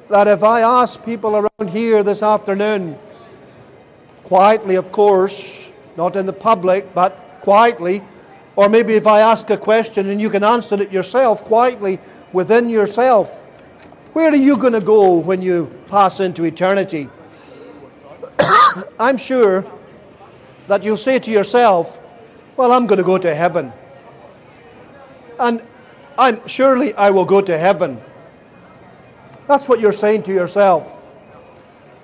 that 0.09 0.27
if 0.27 0.43
I 0.43 0.61
ask 0.61 1.03
people 1.05 1.35
around 1.37 1.69
here 1.69 2.03
this 2.03 2.21
afternoon, 2.21 2.97
quietly, 4.23 4.75
of 4.75 4.91
course, 4.91 5.43
not 5.95 6.17
in 6.17 6.25
the 6.25 6.33
public, 6.33 6.93
but 6.93 7.39
quietly, 7.41 8.03
or 8.57 8.67
maybe 8.67 8.95
if 8.95 9.07
I 9.07 9.21
ask 9.21 9.49
a 9.49 9.57
question 9.57 10.09
and 10.09 10.19
you 10.19 10.29
can 10.29 10.43
answer 10.43 10.81
it 10.81 10.91
yourself 10.91 11.45
quietly 11.45 11.99
within 12.33 12.69
yourself, 12.69 13.31
where 14.11 14.29
are 14.29 14.35
you 14.35 14.57
going 14.57 14.73
to 14.73 14.81
go 14.81 15.13
when 15.13 15.41
you 15.41 15.71
pass 15.87 16.19
into 16.19 16.43
eternity? 16.43 17.07
I'm 18.99 19.17
sure 19.17 19.65
that 20.67 20.83
you'll 20.83 20.97
say 20.97 21.19
to 21.19 21.31
yourself, 21.31 21.97
Well, 22.57 22.71
I'm 22.71 22.85
going 22.85 22.97
to 22.97 23.03
go 23.03 23.17
to 23.17 23.33
heaven. 23.33 23.71
And 25.39 25.61
I'm, 26.17 26.47
surely 26.47 26.93
I 26.93 27.09
will 27.09 27.25
go 27.25 27.41
to 27.41 27.57
heaven. 27.57 28.01
That's 29.47 29.67
what 29.67 29.79
you're 29.79 29.93
saying 29.93 30.23
to 30.23 30.33
yourself. 30.33 30.91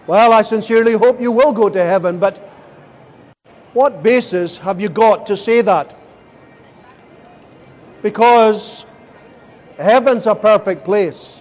Well, 0.07 0.33
I 0.33 0.41
sincerely 0.41 0.93
hope 0.93 1.21
you 1.21 1.31
will 1.31 1.53
go 1.53 1.69
to 1.69 1.83
heaven, 1.83 2.19
but 2.19 2.37
what 3.73 4.03
basis 4.03 4.57
have 4.57 4.81
you 4.81 4.89
got 4.89 5.25
to 5.27 5.37
say 5.37 5.61
that? 5.61 5.95
Because 8.01 8.85
heaven's 9.77 10.27
a 10.27 10.35
perfect 10.35 10.83
place. 10.83 11.39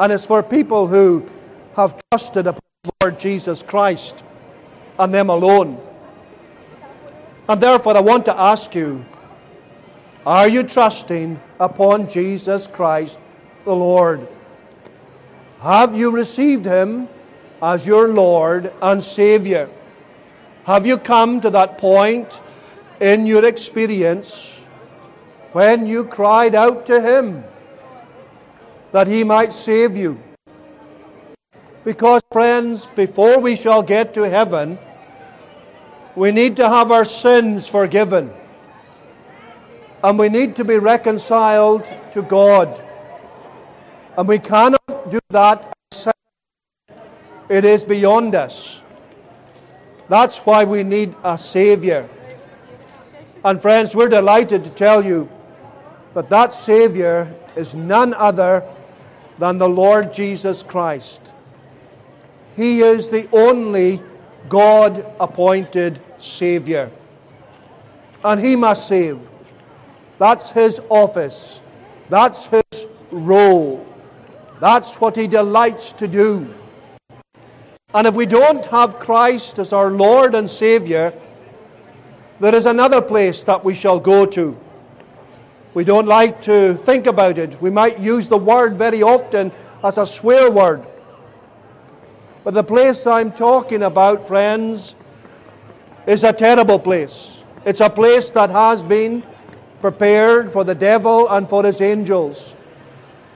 And 0.00 0.12
it's 0.12 0.24
for 0.24 0.42
people 0.42 0.86
who 0.86 1.28
have 1.76 2.00
trusted 2.10 2.46
upon 2.46 2.62
the 2.84 2.92
Lord 3.02 3.20
Jesus 3.20 3.62
Christ 3.62 4.14
and 4.98 5.12
them 5.12 5.28
alone. 5.28 5.80
And 7.48 7.60
therefore, 7.60 7.96
I 7.96 8.00
want 8.00 8.24
to 8.26 8.38
ask 8.38 8.74
you 8.74 9.04
are 10.28 10.46
you 10.46 10.62
trusting 10.62 11.40
upon 11.58 12.06
Jesus 12.06 12.66
Christ 12.66 13.18
the 13.64 13.74
Lord? 13.74 14.28
Have 15.62 15.96
you 15.96 16.10
received 16.10 16.66
Him 16.66 17.08
as 17.62 17.86
your 17.86 18.08
Lord 18.08 18.70
and 18.82 19.02
Savior? 19.02 19.70
Have 20.64 20.86
you 20.86 20.98
come 20.98 21.40
to 21.40 21.48
that 21.48 21.78
point 21.78 22.28
in 23.00 23.24
your 23.24 23.42
experience 23.46 24.60
when 25.52 25.86
you 25.86 26.04
cried 26.04 26.54
out 26.54 26.84
to 26.84 27.00
Him 27.00 27.42
that 28.92 29.06
He 29.06 29.24
might 29.24 29.54
save 29.54 29.96
you? 29.96 30.20
Because, 31.86 32.20
friends, 32.30 32.86
before 32.94 33.38
we 33.38 33.56
shall 33.56 33.82
get 33.82 34.12
to 34.12 34.28
heaven, 34.28 34.78
we 36.14 36.32
need 36.32 36.54
to 36.56 36.68
have 36.68 36.92
our 36.92 37.06
sins 37.06 37.66
forgiven. 37.66 38.30
And 40.02 40.18
we 40.18 40.28
need 40.28 40.54
to 40.56 40.64
be 40.64 40.78
reconciled 40.78 41.90
to 42.12 42.22
God. 42.22 42.80
And 44.16 44.28
we 44.28 44.38
cannot 44.38 45.10
do 45.10 45.18
that 45.30 45.74
ourselves. 45.92 46.18
It 47.48 47.64
is 47.64 47.82
beyond 47.82 48.34
us. 48.34 48.80
That's 50.08 50.38
why 50.38 50.64
we 50.64 50.82
need 50.82 51.14
a 51.24 51.36
Savior. 51.36 52.08
And 53.44 53.60
friends, 53.60 53.94
we're 53.94 54.08
delighted 54.08 54.64
to 54.64 54.70
tell 54.70 55.04
you 55.04 55.28
that 56.14 56.30
that 56.30 56.52
Savior 56.52 57.32
is 57.56 57.74
none 57.74 58.14
other 58.14 58.64
than 59.38 59.58
the 59.58 59.68
Lord 59.68 60.12
Jesus 60.12 60.62
Christ. 60.62 61.20
He 62.56 62.80
is 62.80 63.08
the 63.08 63.28
only 63.32 64.02
God 64.48 65.04
appointed 65.20 66.00
Savior. 66.18 66.90
And 68.24 68.40
He 68.40 68.56
must 68.56 68.88
save. 68.88 69.27
That's 70.18 70.50
His 70.50 70.80
office, 70.90 71.60
that's 72.08 72.46
His 72.46 72.86
role, 73.10 73.86
that's 74.60 74.96
what 74.96 75.16
He 75.16 75.26
delights 75.26 75.92
to 75.92 76.08
do. 76.08 76.52
And 77.94 78.06
if 78.06 78.14
we 78.14 78.26
don't 78.26 78.64
have 78.66 78.98
Christ 78.98 79.58
as 79.58 79.72
our 79.72 79.90
Lord 79.90 80.34
and 80.34 80.50
Savior, 80.50 81.14
there 82.40 82.54
is 82.54 82.66
another 82.66 83.00
place 83.00 83.42
that 83.44 83.64
we 83.64 83.74
shall 83.74 83.98
go 83.98 84.26
to. 84.26 84.56
We 85.74 85.84
don't 85.84 86.06
like 86.06 86.42
to 86.42 86.74
think 86.74 87.06
about 87.06 87.38
it. 87.38 87.60
We 87.62 87.70
might 87.70 87.98
use 87.98 88.28
the 88.28 88.36
word 88.36 88.76
very 88.76 89.02
often 89.02 89.52
as 89.82 89.98
a 89.98 90.06
swear 90.06 90.50
word. 90.50 90.84
But 92.44 92.54
the 92.54 92.64
place 92.64 93.06
I'm 93.06 93.32
talking 93.32 93.82
about, 93.82 94.26
friends, 94.26 94.94
is 96.06 96.24
a 96.24 96.32
terrible 96.32 96.78
place. 96.78 97.42
It's 97.64 97.80
a 97.80 97.90
place 97.90 98.30
that 98.30 98.50
has 98.50 98.82
been 98.82 99.22
prepared 99.80 100.52
for 100.52 100.64
the 100.64 100.74
devil 100.74 101.28
and 101.28 101.48
for 101.48 101.64
his 101.64 101.80
angels. 101.80 102.54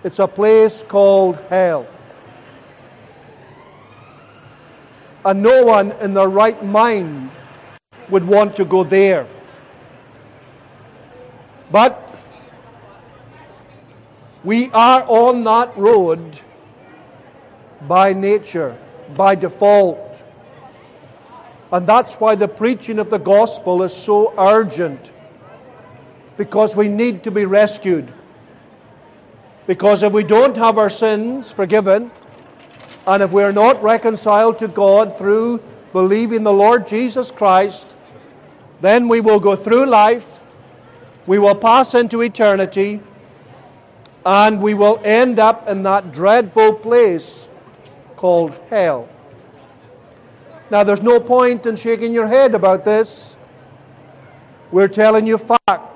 It's 0.05 0.19
a 0.19 0.27
place 0.27 0.83
called 0.83 1.37
hell. 1.49 1.87
And 5.25 5.43
no 5.43 5.63
one 5.65 5.93
in 5.93 6.15
their 6.15 6.29
right 6.29 6.61
mind 6.65 7.31
would 8.09 8.27
want 8.27 8.57
to 8.57 8.65
go 8.65 8.83
there. 8.83 9.27
But 11.71 12.03
we 14.43 14.71
are 14.73 15.05
on 15.05 15.45
that 15.45 15.77
road 15.77 16.41
by 17.87 18.13
nature, 18.13 18.77
by 19.17 19.37
default. 19.37 20.25
And 21.71 21.87
that's 21.87 22.15
why 22.17 22.35
the 22.35 22.49
preaching 22.49 22.99
of 22.99 23.09
the 23.09 23.19
gospel 23.19 23.85
is 23.85 23.95
so 23.95 24.35
urgent. 24.37 25.12
Because 26.37 26.75
we 26.75 26.89
need 26.89 27.23
to 27.25 27.31
be 27.31 27.45
rescued. 27.45 28.13
Because 29.67 30.03
if 30.03 30.13
we 30.13 30.25
don't 30.25 30.57
have 30.57 30.79
our 30.79 30.91
sins 30.91 31.51
forgiven, 31.51 32.11
and 33.07 33.23
if 33.23 33.33
we 33.33 33.43
are 33.43 33.53
not 33.53 33.83
reconciled 33.83 34.59
to 34.61 34.69
God 34.69 35.17
through 35.17 35.61
believing 35.93 36.43
the 36.43 36.53
Lord 36.53 36.87
Jesus 36.87 37.31
Christ, 37.31 37.89
then 38.81 39.09
we 39.09 39.21
will 39.21 39.41
go 39.41 39.55
through 39.55 39.87
life, 39.87 40.27
we 41.27 41.39
will 41.39 41.55
pass 41.55 41.95
into 41.95 42.23
eternity, 42.23 43.01
and 44.25 44.61
we 44.61 44.75
will 44.75 45.01
end 45.05 45.39
up 45.39 45.69
in 45.69 45.83
that 45.83 46.13
dreadful 46.13 46.75
place 46.75 47.49
called 48.17 48.59
hell. 48.71 49.09
Now, 50.71 50.85
there's 50.85 51.03
no 51.03 51.21
point 51.21 51.67
in 51.67 51.77
shaking 51.77 52.15
your 52.15 52.27
head 52.27 52.55
about 52.55 52.85
this. 52.85 53.37
We're 54.71 54.89
telling 54.89 55.27
you 55.27 55.39
facts. 55.39 55.92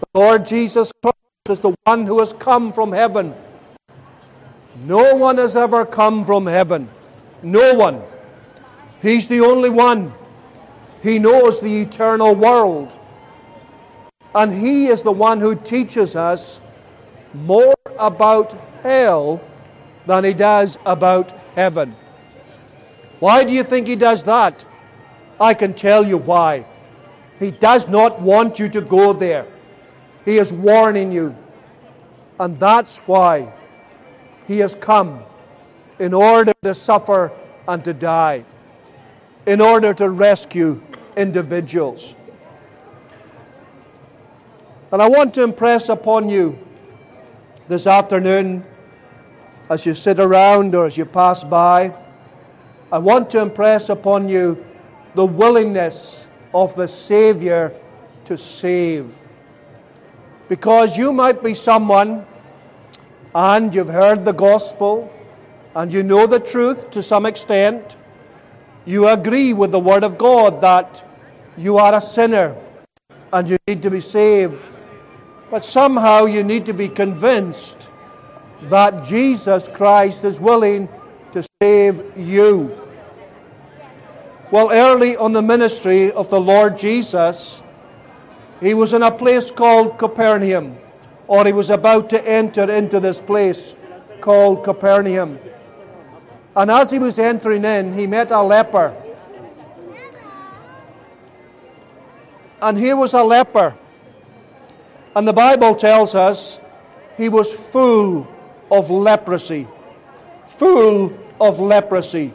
The 0.00 0.20
Lord 0.20 0.46
Jesus 0.46 0.92
Christ 1.02 1.16
is 1.48 1.60
the 1.60 1.74
one 1.84 2.06
who 2.06 2.18
has 2.20 2.32
come 2.32 2.72
from 2.72 2.92
heaven 2.92 3.34
no 4.84 5.14
one 5.14 5.38
has 5.38 5.56
ever 5.56 5.86
come 5.86 6.26
from 6.26 6.46
heaven. 6.46 6.88
No 7.42 7.74
one. 7.74 8.02
He's 9.00 9.26
the 9.26 9.40
only 9.40 9.70
one. 9.70 10.12
He 11.02 11.18
knows 11.18 11.60
the 11.60 11.80
eternal 11.82 12.34
world. 12.34 12.92
And 14.34 14.52
He 14.52 14.88
is 14.88 15.02
the 15.02 15.12
one 15.12 15.40
who 15.40 15.54
teaches 15.54 16.14
us 16.14 16.60
more 17.32 17.74
about 17.98 18.54
hell 18.82 19.40
than 20.06 20.24
He 20.24 20.34
does 20.34 20.76
about 20.84 21.32
heaven. 21.54 21.96
Why 23.18 23.44
do 23.44 23.52
you 23.52 23.64
think 23.64 23.86
He 23.86 23.96
does 23.96 24.24
that? 24.24 24.62
I 25.40 25.54
can 25.54 25.72
tell 25.72 26.06
you 26.06 26.18
why. 26.18 26.66
He 27.38 27.50
does 27.50 27.88
not 27.88 28.20
want 28.20 28.58
you 28.58 28.68
to 28.70 28.80
go 28.80 29.12
there. 29.12 29.46
He 30.26 30.36
is 30.36 30.52
warning 30.52 31.10
you. 31.10 31.34
And 32.38 32.60
that's 32.60 32.98
why 32.98 33.50
he 34.46 34.58
has 34.58 34.74
come 34.74 35.22
in 35.98 36.12
order 36.12 36.52
to 36.62 36.74
suffer 36.74 37.32
and 37.66 37.82
to 37.84 37.94
die, 37.94 38.44
in 39.46 39.62
order 39.62 39.94
to 39.94 40.10
rescue 40.10 40.82
individuals. 41.16 42.14
And 44.92 45.00
I 45.00 45.08
want 45.08 45.32
to 45.34 45.42
impress 45.42 45.88
upon 45.88 46.28
you 46.28 46.58
this 47.68 47.86
afternoon, 47.86 48.64
as 49.70 49.86
you 49.86 49.94
sit 49.94 50.20
around 50.20 50.74
or 50.74 50.86
as 50.86 50.96
you 50.96 51.04
pass 51.04 51.42
by, 51.42 51.94
I 52.92 52.98
want 52.98 53.30
to 53.30 53.40
impress 53.40 53.88
upon 53.88 54.28
you 54.28 54.64
the 55.14 55.24
willingness 55.24 56.26
of 56.52 56.74
the 56.76 56.86
Savior 56.86 57.72
to 58.26 58.36
save. 58.36 59.12
Because 60.48 60.96
you 60.96 61.12
might 61.12 61.42
be 61.42 61.54
someone 61.54 62.24
and 63.34 63.74
you've 63.74 63.88
heard 63.88 64.24
the 64.24 64.32
gospel 64.32 65.12
and 65.74 65.92
you 65.92 66.02
know 66.02 66.26
the 66.26 66.40
truth 66.40 66.90
to 66.92 67.02
some 67.02 67.26
extent, 67.26 67.96
you 68.84 69.08
agree 69.08 69.52
with 69.52 69.72
the 69.72 69.80
Word 69.80 70.04
of 70.04 70.16
God 70.16 70.60
that 70.60 71.04
you 71.58 71.76
are 71.78 71.94
a 71.94 72.00
sinner 72.00 72.56
and 73.32 73.48
you 73.48 73.58
need 73.66 73.82
to 73.82 73.90
be 73.90 74.00
saved. 74.00 74.58
But 75.50 75.64
somehow 75.64 76.26
you 76.26 76.44
need 76.44 76.64
to 76.66 76.72
be 76.72 76.88
convinced 76.88 77.88
that 78.62 79.04
Jesus 79.04 79.68
Christ 79.68 80.24
is 80.24 80.40
willing 80.40 80.88
to 81.32 81.44
save 81.60 82.16
you. 82.16 82.80
Well, 84.50 84.70
early 84.72 85.16
on 85.16 85.32
the 85.32 85.42
ministry 85.42 86.12
of 86.12 86.30
the 86.30 86.40
Lord 86.40 86.78
Jesus, 86.78 87.60
he 88.60 88.74
was 88.74 88.92
in 88.92 89.02
a 89.02 89.10
place 89.10 89.50
called 89.50 89.98
Capernaum 89.98 90.78
or 91.28 91.44
he 91.44 91.52
was 91.52 91.70
about 91.70 92.08
to 92.10 92.28
enter 92.28 92.70
into 92.70 93.00
this 93.00 93.20
place 93.20 93.74
called 94.20 94.64
Capernaum. 94.64 95.38
And 96.54 96.70
as 96.70 96.90
he 96.90 96.98
was 96.98 97.18
entering 97.18 97.64
in, 97.64 97.92
he 97.92 98.06
met 98.06 98.30
a 98.30 98.42
leper. 98.42 98.94
And 102.62 102.78
here 102.78 102.96
was 102.96 103.12
a 103.12 103.22
leper. 103.22 103.76
And 105.14 105.26
the 105.26 105.32
Bible 105.32 105.74
tells 105.74 106.14
us 106.14 106.58
he 107.16 107.28
was 107.28 107.52
full 107.52 108.26
of 108.70 108.90
leprosy. 108.90 109.66
Full 110.46 111.12
of 111.40 111.60
leprosy. 111.60 112.32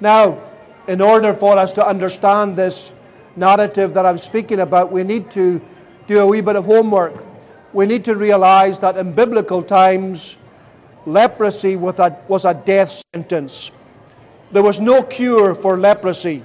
Now, 0.00 0.40
in 0.86 1.02
order 1.02 1.34
for 1.34 1.58
us 1.58 1.72
to 1.74 1.86
understand 1.86 2.56
this 2.56 2.92
narrative 3.38 3.94
that 3.94 4.04
I'm 4.04 4.18
speaking 4.18 4.60
about, 4.60 4.90
we 4.90 5.04
need 5.04 5.30
to 5.32 5.60
do 6.06 6.20
a 6.20 6.26
wee 6.26 6.40
bit 6.40 6.56
of 6.56 6.64
homework. 6.64 7.14
We 7.72 7.86
need 7.86 8.04
to 8.06 8.16
realize 8.16 8.78
that 8.80 8.96
in 8.96 9.12
biblical 9.12 9.62
times, 9.62 10.36
leprosy 11.06 11.76
was 11.76 12.44
a 12.44 12.54
death 12.54 13.02
sentence. 13.14 13.70
There 14.52 14.62
was 14.62 14.80
no 14.80 15.02
cure 15.02 15.54
for 15.54 15.78
leprosy. 15.78 16.42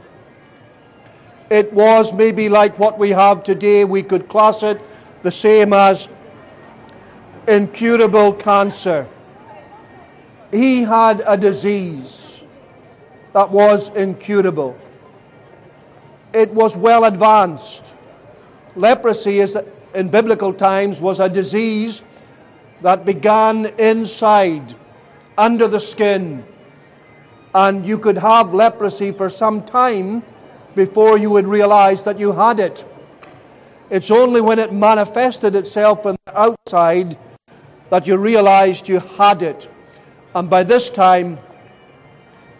It 1.49 1.71
was 1.71 2.13
maybe 2.13 2.49
like 2.49 2.77
what 2.77 2.99
we 2.99 3.11
have 3.11 3.43
today. 3.43 3.85
We 3.85 4.03
could 4.03 4.27
class 4.27 4.63
it 4.63 4.81
the 5.23 5.31
same 5.31 5.71
as 5.73 6.09
incurable 7.47 8.33
cancer. 8.33 9.07
He 10.51 10.83
had 10.83 11.23
a 11.25 11.37
disease 11.37 12.43
that 13.33 13.49
was 13.49 13.89
incurable. 13.89 14.77
It 16.33 16.51
was 16.51 16.75
well 16.75 17.05
advanced. 17.05 17.93
Leprosy 18.75 19.39
is, 19.39 19.55
in 19.93 20.09
biblical 20.09 20.51
times 20.51 20.99
was 20.99 21.19
a 21.19 21.29
disease 21.29 22.01
that 22.81 23.05
began 23.05 23.67
inside, 23.77 24.75
under 25.37 25.67
the 25.67 25.79
skin. 25.79 26.43
And 27.53 27.85
you 27.85 27.99
could 27.99 28.17
have 28.17 28.53
leprosy 28.53 29.11
for 29.11 29.29
some 29.29 29.63
time 29.63 30.23
before 30.75 31.19
you 31.19 31.29
would 31.29 31.47
realize 31.47 32.01
that 32.03 32.19
you 32.19 32.31
had 32.31 32.59
it. 32.59 32.83
It's 33.91 34.09
only 34.09 34.41
when 34.41 34.57
it 34.57 34.73
manifested 34.73 35.55
itself 35.55 36.01
from 36.01 36.15
the 36.25 36.39
outside 36.39 37.17
that 37.91 38.07
you 38.07 38.17
realized 38.17 38.89
you 38.89 38.99
had 38.99 39.43
it. 39.43 39.69
And 40.33 40.49
by 40.49 40.63
this 40.63 40.89
time, 40.89 41.37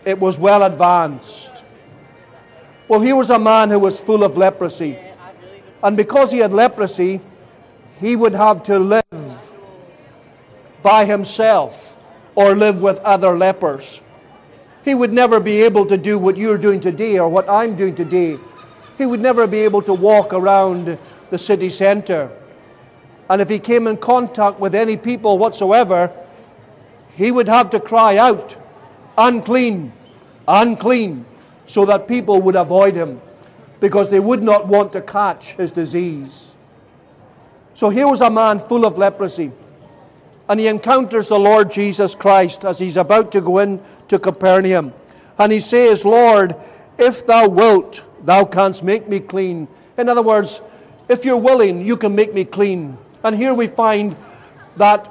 it 0.05 0.19
was 0.19 0.37
well 0.37 0.61
advanced. 0.61 1.52
Well, 2.87 3.01
here 3.01 3.15
was 3.15 3.29
a 3.29 3.39
man 3.39 3.69
who 3.69 3.79
was 3.79 3.99
full 3.99 4.23
of 4.23 4.37
leprosy. 4.37 4.97
And 5.81 5.97
because 5.97 6.31
he 6.31 6.39
had 6.39 6.53
leprosy, 6.53 7.21
he 7.99 8.15
would 8.15 8.33
have 8.33 8.63
to 8.63 8.79
live 8.79 9.51
by 10.81 11.05
himself 11.05 11.95
or 12.35 12.55
live 12.55 12.81
with 12.81 12.99
other 12.99 13.37
lepers. 13.37 14.01
He 14.83 14.93
would 14.93 15.13
never 15.13 15.39
be 15.39 15.63
able 15.63 15.85
to 15.85 15.97
do 15.97 16.19
what 16.19 16.37
you're 16.37 16.57
doing 16.57 16.79
today 16.79 17.19
or 17.19 17.29
what 17.29 17.49
I'm 17.49 17.75
doing 17.75 17.95
today. 17.95 18.37
He 18.97 19.05
would 19.05 19.21
never 19.21 19.47
be 19.47 19.59
able 19.59 19.81
to 19.83 19.93
walk 19.93 20.33
around 20.33 20.97
the 21.29 21.39
city 21.39 21.69
center 21.69 22.29
and 23.29 23.41
if 23.41 23.49
he 23.49 23.59
came 23.59 23.87
in 23.87 23.97
contact 23.97 24.59
with 24.59 24.75
any 24.75 24.97
people 24.97 25.37
whatsoever, 25.37 26.11
he 27.15 27.31
would 27.31 27.47
have 27.47 27.69
to 27.71 27.79
cry 27.79 28.17
out, 28.17 28.55
unclean, 29.17 29.93
unclean, 30.47 31.25
so 31.65 31.85
that 31.85 32.07
people 32.07 32.41
would 32.41 32.55
avoid 32.55 32.95
him 32.95 33.21
because 33.79 34.09
they 34.09 34.19
would 34.19 34.41
not 34.41 34.67
want 34.67 34.93
to 34.93 35.01
catch 35.01 35.53
his 35.53 35.71
disease. 35.71 36.51
So 37.73 37.89
here 37.89 38.07
was 38.07 38.21
a 38.21 38.29
man 38.29 38.59
full 38.59 38.85
of 38.85 38.97
leprosy, 38.97 39.51
and 40.47 40.59
he 40.59 40.67
encounters 40.67 41.27
the 41.27 41.39
Lord 41.39 41.71
Jesus 41.71 42.15
Christ 42.15 42.65
as 42.65 42.79
he's 42.79 42.97
about 42.97 43.31
to 43.31 43.41
go 43.41 43.59
in 43.59 43.81
to 44.07 44.19
Capernaum. 44.19 44.93
And 45.37 45.51
he 45.51 45.59
says, 45.59 46.05
Lord, 46.05 46.55
if 46.97 47.25
thou 47.25 47.47
wilt, 47.47 48.03
thou 48.23 48.45
canst 48.45 48.83
make 48.83 49.09
me 49.09 49.19
clean. 49.19 49.67
In 49.97 50.07
other 50.07 50.21
words, 50.21 50.61
if 51.09 51.25
you're 51.25 51.37
willing, 51.37 51.85
you 51.85 51.97
can 51.97 52.15
make 52.15 52.33
me 52.33 52.45
clean. 52.45 52.97
And 53.23 53.35
here 53.35 53.53
we 53.53 53.67
find 53.67 54.15
that 54.77 55.09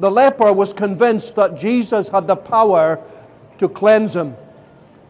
the 0.00 0.10
leper 0.10 0.52
was 0.52 0.72
convinced 0.72 1.34
that 1.36 1.58
Jesus 1.58 2.08
had 2.08 2.26
the 2.26 2.36
power 2.36 3.00
to 3.58 3.68
cleanse 3.68 4.14
him. 4.14 4.36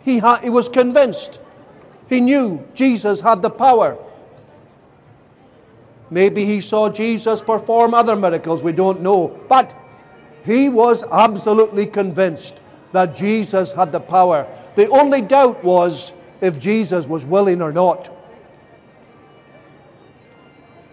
He, 0.06 0.18
ha- 0.18 0.38
he 0.40 0.50
was 0.50 0.68
convinced. 0.68 1.40
He 2.08 2.20
knew 2.20 2.64
Jesus 2.74 3.20
had 3.20 3.42
the 3.42 3.50
power. 3.50 3.98
Maybe 6.10 6.44
he 6.44 6.60
saw 6.60 6.88
Jesus 6.88 7.42
perform 7.42 7.92
other 7.92 8.14
miracles, 8.14 8.62
we 8.62 8.70
don't 8.70 9.00
know. 9.00 9.36
But 9.48 9.74
he 10.44 10.68
was 10.68 11.02
absolutely 11.10 11.86
convinced 11.86 12.60
that 12.92 13.16
Jesus 13.16 13.72
had 13.72 13.90
the 13.90 13.98
power. 13.98 14.46
The 14.76 14.88
only 14.90 15.22
doubt 15.22 15.64
was 15.64 16.12
if 16.40 16.60
Jesus 16.60 17.08
was 17.08 17.26
willing 17.26 17.60
or 17.60 17.72
not. 17.72 18.08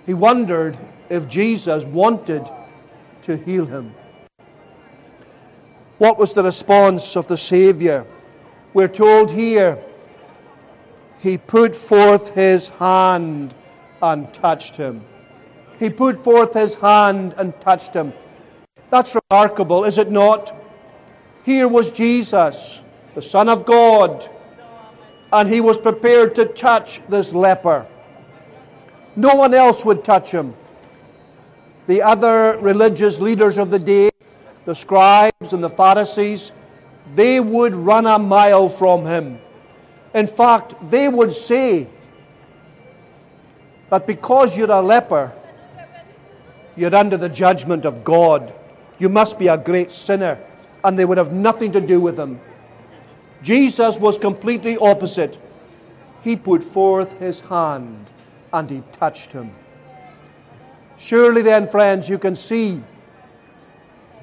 He 0.07 0.15
wondered 0.15 0.75
if 1.09 1.27
Jesus 1.27 1.85
wanted 1.85 2.49
to 3.21 3.37
heal 3.37 3.67
him. 3.67 3.93
What 5.99 6.17
was 6.17 6.33
the 6.33 6.43
response 6.43 7.15
of 7.15 7.27
the 7.27 7.37
Savior? 7.37 8.07
We're 8.73 8.87
told 8.87 9.31
here, 9.31 9.77
He 11.19 11.37
put 11.37 11.75
forth 11.75 12.29
His 12.29 12.69
hand 12.69 13.53
and 14.01 14.33
touched 14.33 14.75
him. 14.75 15.03
He 15.79 15.89
put 15.89 16.23
forth 16.23 16.53
His 16.53 16.75
hand 16.75 17.35
and 17.37 17.59
touched 17.61 17.93
him. 17.93 18.13
That's 18.89 19.15
remarkable, 19.29 19.85
is 19.85 19.97
it 19.97 20.11
not? 20.11 20.55
Here 21.43 21.67
was 21.67 21.91
Jesus, 21.91 22.81
the 23.15 23.21
Son 23.21 23.49
of 23.49 23.65
God, 23.65 24.29
and 25.31 25.49
He 25.49 25.61
was 25.61 25.77
prepared 25.77 26.35
to 26.35 26.45
touch 26.45 27.01
this 27.09 27.33
leper. 27.33 27.85
No 29.15 29.35
one 29.35 29.53
else 29.53 29.85
would 29.85 30.03
touch 30.03 30.31
him. 30.31 30.55
The 31.85 32.01
other 32.01 32.57
religious 32.59 33.19
leaders 33.19 33.57
of 33.57 33.69
the 33.69 33.77
day, 33.77 34.09
the 34.65 34.73
scribes 34.73 35.53
and 35.53 35.63
the 35.63 35.69
Pharisees, 35.69 36.51
they 37.15 37.39
would 37.39 37.73
run 37.73 38.05
a 38.07 38.17
mile 38.17 38.69
from 38.69 39.05
him. 39.05 39.39
In 40.13 40.27
fact, 40.27 40.73
they 40.89 41.07
would 41.09 41.33
say 41.33 41.87
that 43.89 44.07
because 44.07 44.55
you're 44.55 44.71
a 44.71 44.81
leper, 44.81 45.31
you're 46.75 46.95
under 46.95 47.17
the 47.17 47.29
judgment 47.29 47.85
of 47.85 48.03
God. 48.03 48.53
You 48.99 49.09
must 49.09 49.37
be 49.37 49.47
a 49.47 49.57
great 49.57 49.91
sinner. 49.91 50.39
And 50.83 50.97
they 50.97 51.05
would 51.05 51.17
have 51.17 51.31
nothing 51.31 51.71
to 51.73 51.81
do 51.81 52.01
with 52.01 52.19
him. 52.19 52.39
Jesus 53.41 53.99
was 53.99 54.17
completely 54.17 54.77
opposite. 54.77 55.37
He 56.21 56.35
put 56.35 56.63
forth 56.63 57.11
his 57.19 57.41
hand 57.41 58.07
and 58.51 58.69
he 58.69 58.81
touched 58.93 59.31
him. 59.31 59.51
Surely, 60.97 61.41
then, 61.41 61.67
friends, 61.67 62.07
you 62.07 62.17
can 62.17 62.35
see 62.35 62.81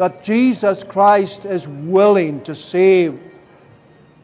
that 0.01 0.25
Jesus 0.25 0.83
Christ 0.83 1.45
is 1.45 1.69
willing 1.69 2.43
to 2.45 2.55
save, 2.55 3.21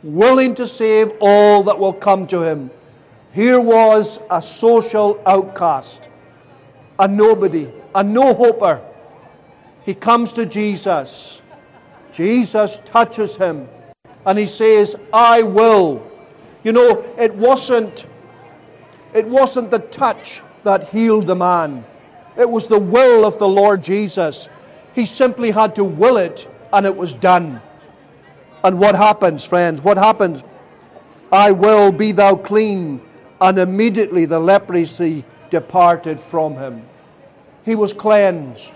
willing 0.03 0.55
to 0.55 0.67
save 0.67 1.13
all 1.21 1.63
that 1.65 1.79
will 1.79 1.93
come 1.93 2.27
to 2.29 2.41
him. 2.43 2.71
Here 3.35 3.61
was 3.61 4.19
a 4.31 4.41
social 4.41 5.23
outcast, 5.27 6.09
a 6.99 7.07
nobody, 7.07 7.71
a 7.95 8.03
no 8.03 8.33
hoper. 8.33 8.81
He 9.85 9.93
comes 9.93 10.33
to 10.33 10.47
Jesus. 10.47 11.43
Jesus 12.11 12.81
touches 12.87 13.37
him 13.37 13.69
and 14.25 14.39
he 14.39 14.47
says, 14.47 14.97
I 15.13 15.43
will. 15.43 16.11
You 16.65 16.73
know, 16.73 17.05
it 17.19 17.35
wasn't 17.35 18.07
it 19.13 19.27
wasn't 19.27 19.71
the 19.71 19.81
touch 19.81 20.41
that 20.65 20.89
healed 20.89 21.27
the 21.27 21.37
man, 21.37 21.85
it 22.39 22.49
was 22.49 22.67
the 22.67 22.79
will 22.79 23.27
of 23.27 23.39
the 23.39 23.47
Lord 23.47 23.83
Jesus. 23.83 24.49
He 24.97 25.05
simply 25.05 25.51
had 25.51 25.77
to 25.77 25.85
will 25.85 26.17
it, 26.17 26.49
and 26.73 26.87
it 26.87 26.97
was 26.97 27.13
done. 27.13 27.61
And 28.65 28.79
what 28.81 28.95
happens, 28.95 29.45
friends? 29.45 29.83
What 29.83 29.99
happens? 29.99 30.43
I 31.31 31.53
will 31.53 31.93
be 31.93 32.13
thou 32.13 32.35
clean. 32.35 33.03
And 33.39 33.59
immediately 33.59 34.25
the 34.25 34.41
leprosy 34.41 35.23
departed 35.51 36.19
from 36.19 36.55
him. 36.55 36.83
He 37.67 37.75
was 37.75 37.93
cleansed. 37.93 38.73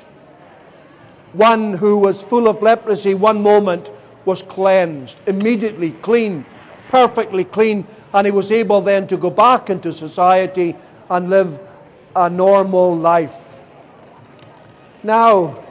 One 1.33 1.73
who 1.73 1.97
was 1.97 2.21
full 2.21 2.49
of 2.49 2.61
leprosy 2.61 3.15
one 3.15 3.41
moment 3.43 3.89
was 4.27 4.43
cleansed, 4.43 5.17
immediately 5.27 5.93
clean, 6.03 6.45
perfectly 6.89 7.45
clean, 7.45 7.87
and 8.13 8.27
he 8.27 8.31
was 8.31 8.51
able 8.51 8.83
then 8.83 9.07
to 9.07 9.17
go 9.17 9.31
back 9.31 9.71
into 9.71 9.91
society 9.91 10.77
and 11.09 11.31
live 11.31 11.59
a 12.15 12.29
normal 12.29 12.95
life. 12.95 13.35
Now, 15.03 15.65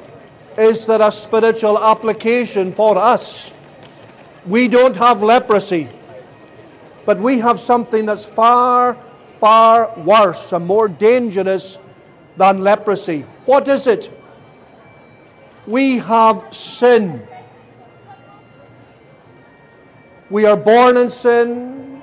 is 0.59 0.85
there 0.85 1.01
a 1.01 1.11
spiritual 1.11 1.79
application 1.79 2.73
for 2.73 2.97
us? 2.97 3.51
We 4.45 4.67
don't 4.67 4.95
have 4.97 5.23
leprosy, 5.23 5.87
but 7.05 7.19
we 7.19 7.39
have 7.39 7.59
something 7.59 8.05
that's 8.05 8.25
far, 8.25 8.97
far 9.39 9.93
worse 9.99 10.51
and 10.51 10.65
more 10.65 10.89
dangerous 10.89 11.77
than 12.37 12.61
leprosy. 12.61 13.21
What 13.45 13.67
is 13.67 13.87
it? 13.87 14.11
We 15.65 15.97
have 15.99 16.53
sin. 16.53 17.27
We 20.29 20.45
are 20.45 20.57
born 20.57 20.97
in 20.97 21.09
sin. 21.09 22.01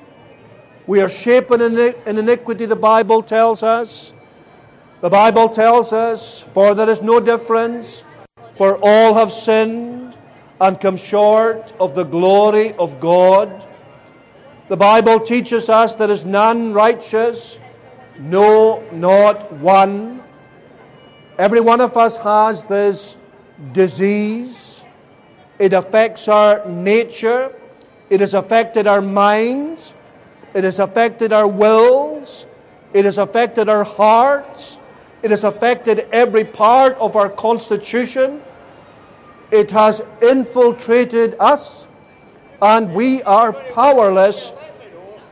We 0.85 1.01
are 1.01 1.09
shapen 1.09 1.61
in 1.61 1.95
iniquity, 2.05 2.65
the 2.65 2.75
Bible 2.75 3.21
tells 3.21 3.61
us. 3.61 4.13
The 5.01 5.09
Bible 5.09 5.49
tells 5.49 5.93
us, 5.93 6.41
For 6.53 6.73
there 6.73 6.89
is 6.89 7.01
no 7.01 7.19
difference, 7.19 8.03
for 8.57 8.79
all 8.81 9.13
have 9.13 9.31
sinned 9.31 10.15
and 10.59 10.81
come 10.81 10.97
short 10.97 11.71
of 11.79 11.93
the 11.93 12.03
glory 12.03 12.73
of 12.73 12.99
God. 12.99 13.63
The 14.67 14.77
Bible 14.77 15.19
teaches 15.19 15.69
us 15.69 15.95
there 15.95 16.09
is 16.09 16.25
none 16.25 16.73
righteous, 16.73 17.59
no, 18.19 18.83
not 18.91 19.51
one. 19.53 20.23
Every 21.37 21.61
one 21.61 21.81
of 21.81 21.95
us 21.95 22.17
has 22.17 22.65
this 22.65 23.15
disease. 23.73 24.83
It 25.59 25.73
affects 25.73 26.27
our 26.27 26.67
nature. 26.67 27.53
It 28.09 28.21
has 28.21 28.33
affected 28.33 28.87
our 28.87 29.01
minds. 29.01 29.93
It 30.53 30.63
has 30.63 30.79
affected 30.79 31.31
our 31.31 31.47
wills. 31.47 32.45
It 32.93 33.05
has 33.05 33.19
affected 33.19 33.69
our 33.69 33.83
hearts. 33.83 34.79
It 35.21 35.31
has 35.31 35.43
affected 35.43 36.07
every 36.11 36.43
part 36.43 36.95
of 36.97 37.15
our 37.15 37.29
constitution. 37.29 38.41
It 39.51 39.71
has 39.71 40.01
infiltrated 40.21 41.35
us, 41.39 41.87
and 42.61 42.93
we 42.93 43.23
are 43.23 43.53
powerless 43.53 44.51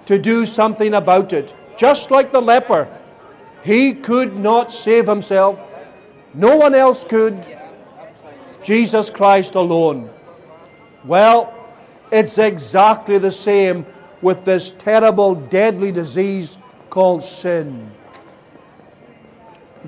to 0.06 0.17
do 0.17 0.45
something 0.45 0.93
about 0.93 1.34
it. 1.34 1.54
Just 1.78 2.12
like 2.12 2.32
the 2.32 2.41
leper, 2.41 2.88
he 3.63 3.93
could 3.93 4.36
not 4.36 4.71
save 4.71 5.08
himself, 5.08 5.60
no 6.34 6.56
one 6.56 6.75
else 6.75 7.04
could. 7.04 7.58
Jesus 8.63 9.10
Christ 9.10 9.56
alone. 9.56 10.10
Well, 11.04 11.54
it's 12.12 12.38
exactly 12.38 13.17
the 13.17 13.32
same 13.32 13.86
with 14.21 14.45
this 14.45 14.73
terrible, 14.80 15.36
deadly 15.36 15.91
disease 15.91 16.58
called 16.89 17.23
sin. 17.23 17.91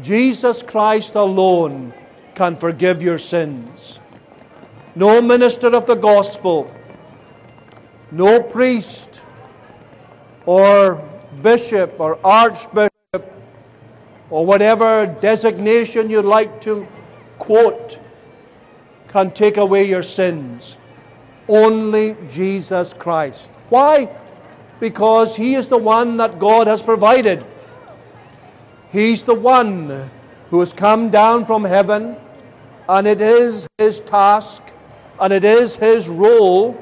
Jesus 0.01 0.61
Christ 0.61 1.15
alone 1.15 1.93
can 2.35 2.55
forgive 2.55 3.01
your 3.01 3.17
sins. 3.17 3.99
No 4.97 5.21
minister 5.21 5.67
of 5.67 5.85
the 5.85 5.93
gospel, 5.93 6.73
no 8.09 8.41
priest 8.41 9.21
or 10.47 11.07
bishop 11.43 11.99
or 11.99 12.17
archbishop 12.25 13.21
or 14.31 14.43
whatever 14.43 15.05
designation 15.21 16.09
you 16.09 16.23
like 16.23 16.59
to 16.61 16.87
quote 17.37 17.99
can 19.09 19.29
take 19.29 19.57
away 19.57 19.87
your 19.87 20.01
sins. 20.01 20.77
Only 21.47 22.15
Jesus 22.31 22.95
Christ. 22.95 23.49
Why? 23.69 24.09
Because 24.79 25.35
He 25.35 25.53
is 25.53 25.67
the 25.67 25.77
one 25.77 26.17
that 26.17 26.39
God 26.39 26.65
has 26.65 26.81
provided. 26.81 27.45
He's 28.91 29.21
the 29.21 29.35
one 29.35 30.09
who 30.49 30.59
has 30.59 30.73
come 30.73 31.11
down 31.11 31.45
from 31.45 31.63
heaven, 31.63 32.17
and 32.89 33.05
it 33.05 33.21
is 33.21 33.67
His 33.77 33.99
task 33.99 34.63
and 35.19 35.33
it 35.33 35.43
is 35.43 35.75
His 35.75 36.07
role 36.07 36.79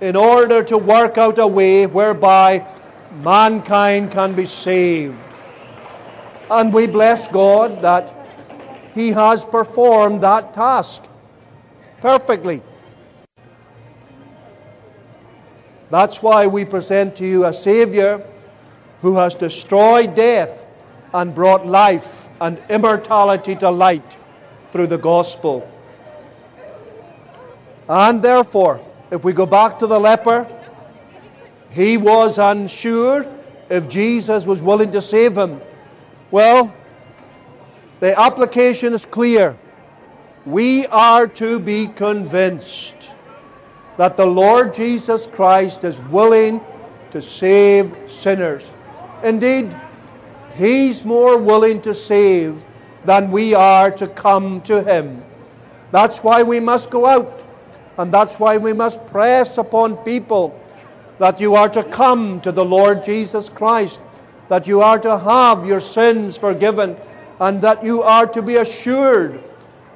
in 0.00 0.16
order 0.16 0.62
to 0.62 0.78
work 0.78 1.18
out 1.18 1.38
a 1.38 1.46
way 1.46 1.86
whereby 1.86 2.66
mankind 3.22 4.12
can 4.12 4.34
be 4.34 4.46
saved. 4.46 5.16
And 6.50 6.72
we 6.72 6.86
bless 6.86 7.26
God 7.28 7.82
that 7.82 8.28
He 8.94 9.10
has 9.10 9.44
performed 9.44 10.22
that 10.22 10.54
task 10.54 11.02
perfectly. 12.00 12.62
That's 15.90 16.22
why 16.22 16.46
we 16.46 16.64
present 16.64 17.16
to 17.16 17.26
you 17.26 17.46
a 17.46 17.54
Savior 17.54 18.26
who 19.02 19.16
has 19.16 19.34
destroyed 19.34 20.14
death 20.14 20.64
and 21.14 21.34
brought 21.34 21.66
life 21.66 22.26
and 22.40 22.60
immortality 22.68 23.54
to 23.56 23.70
light 23.70 24.16
through 24.68 24.88
the 24.88 24.98
gospel. 24.98 25.70
And 27.88 28.22
therefore, 28.22 28.80
if 29.10 29.24
we 29.24 29.32
go 29.32 29.46
back 29.46 29.78
to 29.78 29.86
the 29.86 29.98
leper, 29.98 30.46
he 31.70 31.96
was 31.96 32.38
unsure 32.38 33.26
if 33.68 33.88
Jesus 33.88 34.46
was 34.46 34.62
willing 34.62 34.92
to 34.92 35.02
save 35.02 35.36
him. 35.36 35.60
Well, 36.30 36.74
the 38.00 38.18
application 38.18 38.92
is 38.92 39.06
clear. 39.06 39.56
We 40.44 40.86
are 40.86 41.26
to 41.26 41.58
be 41.58 41.88
convinced 41.88 42.94
that 43.96 44.16
the 44.16 44.26
Lord 44.26 44.74
Jesus 44.74 45.26
Christ 45.26 45.84
is 45.84 46.00
willing 46.02 46.60
to 47.12 47.22
save 47.22 47.94
sinners. 48.06 48.70
Indeed, 49.22 49.74
He's 50.54 51.04
more 51.04 51.38
willing 51.38 51.82
to 51.82 51.94
save 51.94 52.64
than 53.04 53.30
we 53.30 53.54
are 53.54 53.90
to 53.92 54.06
come 54.06 54.60
to 54.62 54.82
Him. 54.82 55.22
That's 55.92 56.18
why 56.18 56.42
we 56.42 56.60
must 56.60 56.90
go 56.90 57.06
out, 57.06 57.42
and 57.98 58.12
that's 58.12 58.38
why 58.38 58.56
we 58.56 58.72
must 58.72 59.04
press 59.06 59.58
upon 59.58 59.96
people 59.98 60.58
that 61.18 61.40
you 61.40 61.54
are 61.54 61.68
to 61.68 61.82
come 61.82 62.40
to 62.42 62.52
the 62.52 62.64
Lord 62.64 63.04
Jesus 63.04 63.48
Christ, 63.48 64.00
that 64.48 64.66
you 64.66 64.82
are 64.82 64.98
to 64.98 65.18
have 65.18 65.66
your 65.66 65.80
sins 65.80 66.36
forgiven, 66.36 66.96
and 67.40 67.60
that 67.62 67.84
you 67.84 68.02
are 68.02 68.26
to 68.26 68.42
be 68.42 68.56
assured 68.56 69.42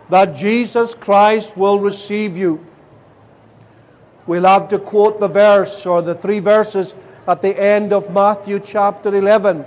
that 0.08 0.34
Jesus 0.34 0.94
Christ 0.94 1.56
will 1.56 1.78
receive 1.78 2.36
you. 2.36 2.66
We 4.26 4.40
love 4.40 4.68
to 4.68 4.78
quote 4.78 5.20
the 5.20 5.28
verse 5.28 5.86
or 5.86 6.02
the 6.02 6.14
three 6.14 6.40
verses 6.40 6.94
at 7.26 7.42
the 7.42 7.58
end 7.58 7.92
of 7.92 8.10
Matthew 8.12 8.60
chapter 8.60 9.14
11. 9.14 9.64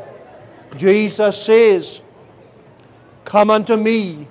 Jesus 0.76 1.42
says, 1.42 2.02
Come 3.26 3.52
unto 3.52 3.78
me, 3.78 4.28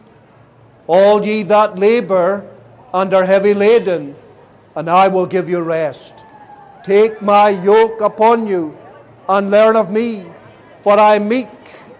all 0.86 1.24
ye 1.24 1.44
that 1.44 1.78
labor 1.78 2.48
and 2.94 3.14
are 3.14 3.24
heavy 3.24 3.54
laden, 3.54 4.14
and 4.76 4.88
I 4.88 5.08
will 5.08 5.26
give 5.26 5.48
you 5.48 5.60
rest. 5.60 6.14
Take 6.84 7.22
my 7.22 7.50
yoke 7.50 8.00
upon 8.00 8.46
you 8.46 8.76
and 9.28 9.50
learn 9.50 9.76
of 9.76 9.90
me, 9.90 10.26
for 10.82 10.98
I 10.98 11.16
am 11.16 11.28
meek 11.28 11.48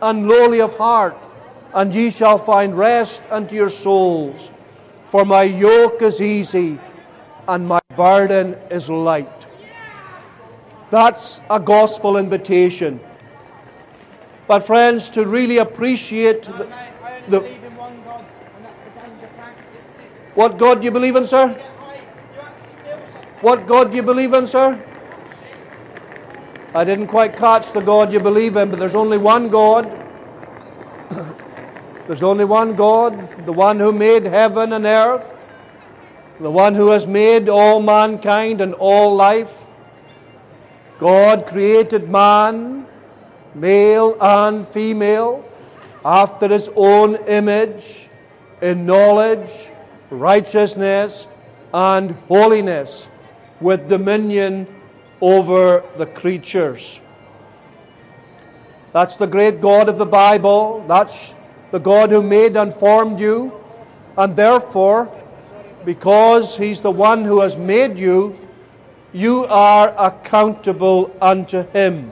and 0.00 0.28
lowly 0.28 0.60
of 0.60 0.76
heart, 0.76 1.16
and 1.74 1.94
ye 1.94 2.10
shall 2.10 2.38
find 2.38 2.76
rest 2.76 3.22
unto 3.30 3.54
your 3.54 3.70
souls. 3.70 4.50
For 5.10 5.24
my 5.24 5.42
yoke 5.42 6.02
is 6.02 6.20
easy 6.20 6.78
and 7.48 7.66
my 7.66 7.80
burden 7.96 8.54
is 8.70 8.88
light. 8.88 9.46
That's 10.90 11.40
a 11.48 11.58
gospel 11.58 12.16
invitation. 12.16 13.00
But, 14.46 14.66
friends, 14.66 15.08
to 15.10 15.24
really 15.24 15.58
appreciate 15.58 16.42
the, 16.42 16.68
the 17.28 17.40
what 20.34 20.56
God 20.56 20.80
do 20.80 20.84
you 20.84 20.90
believe 20.90 21.16
in, 21.16 21.26
sir? 21.26 21.48
What 23.42 23.66
God 23.66 23.90
do 23.90 23.96
you 23.96 24.02
believe 24.02 24.32
in, 24.34 24.46
sir? 24.46 24.80
I 26.74 26.84
didn't 26.84 27.08
quite 27.08 27.36
catch 27.36 27.72
the 27.72 27.80
God 27.80 28.12
you 28.12 28.20
believe 28.20 28.56
in, 28.56 28.70
but 28.70 28.78
there's 28.78 28.94
only 28.94 29.18
one 29.18 29.50
God. 29.50 29.90
there's 32.06 32.22
only 32.22 32.46
one 32.46 32.74
God, 32.76 33.44
the 33.44 33.52
one 33.52 33.78
who 33.78 33.92
made 33.92 34.24
heaven 34.24 34.72
and 34.72 34.86
earth, 34.86 35.28
the 36.40 36.50
one 36.50 36.74
who 36.74 36.88
has 36.90 37.06
made 37.06 37.50
all 37.50 37.82
mankind 37.82 38.62
and 38.62 38.72
all 38.74 39.14
life. 39.14 39.52
God 40.98 41.46
created 41.46 42.08
man, 42.08 42.86
male 43.54 44.16
and 44.20 44.66
female, 44.66 45.44
after 46.04 46.48
his 46.48 46.70
own 46.74 47.16
image, 47.26 48.08
in 48.62 48.86
knowledge, 48.86 49.68
righteousness, 50.12 51.26
and 51.74 52.12
holiness 52.28 53.08
with 53.60 53.88
dominion 53.88 54.66
over 55.20 55.82
the 55.96 56.06
creatures. 56.06 57.00
That's 58.92 59.16
the 59.16 59.26
great 59.26 59.60
God 59.60 59.88
of 59.88 59.96
the 59.96 60.06
Bible. 60.06 60.84
That's 60.86 61.34
the 61.70 61.80
God 61.80 62.10
who 62.10 62.22
made 62.22 62.56
and 62.56 62.74
formed 62.74 63.18
you. 63.18 63.52
And 64.18 64.36
therefore, 64.36 65.10
because 65.84 66.56
He's 66.56 66.82
the 66.82 66.90
one 66.90 67.24
who 67.24 67.40
has 67.40 67.56
made 67.56 67.98
you, 67.98 68.38
you 69.14 69.46
are 69.46 69.94
accountable 69.96 71.14
unto 71.22 71.66
Him. 71.70 72.10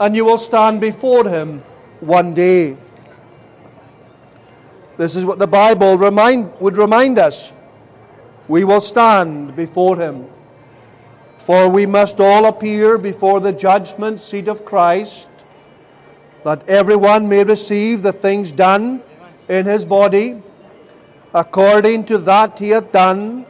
And 0.00 0.16
you 0.16 0.24
will 0.24 0.38
stand 0.38 0.80
before 0.80 1.28
Him 1.28 1.62
one 2.00 2.34
day. 2.34 2.76
This 4.96 5.16
is 5.16 5.24
what 5.24 5.38
the 5.38 5.46
Bible 5.46 5.98
remind, 5.98 6.52
would 6.60 6.76
remind 6.76 7.18
us 7.18 7.52
we 8.46 8.64
will 8.64 8.80
stand 8.80 9.56
before 9.56 9.96
him. 9.96 10.26
For 11.38 11.68
we 11.68 11.84
must 11.84 12.20
all 12.20 12.46
appear 12.46 12.96
before 12.96 13.40
the 13.40 13.52
judgment 13.52 14.20
seat 14.20 14.48
of 14.48 14.64
Christ, 14.64 15.28
that 16.42 16.66
everyone 16.68 17.28
may 17.28 17.44
receive 17.44 18.02
the 18.02 18.12
things 18.12 18.50
done 18.50 19.02
in 19.48 19.66
his 19.66 19.84
body, 19.84 20.42
according 21.34 22.06
to 22.06 22.18
that 22.18 22.58
he 22.58 22.70
hath 22.70 22.92
done, 22.92 23.44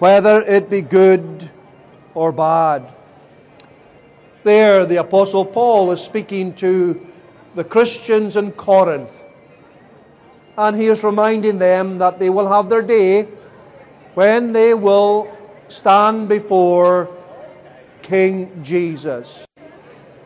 whether 0.00 0.42
it 0.42 0.68
be 0.68 0.82
good 0.82 1.50
or 2.14 2.32
bad. 2.32 2.92
There, 4.42 4.84
the 4.84 4.96
Apostle 4.96 5.46
Paul 5.46 5.92
is 5.92 6.02
speaking 6.02 6.52
to 6.56 7.06
the 7.54 7.64
Christians 7.64 8.36
in 8.36 8.52
Corinth. 8.52 9.23
And 10.56 10.76
he 10.76 10.86
is 10.86 11.02
reminding 11.02 11.58
them 11.58 11.98
that 11.98 12.18
they 12.18 12.30
will 12.30 12.48
have 12.48 12.68
their 12.68 12.82
day 12.82 13.24
when 14.14 14.52
they 14.52 14.74
will 14.74 15.36
stand 15.68 16.28
before 16.28 17.08
King 18.02 18.62
Jesus. 18.62 19.44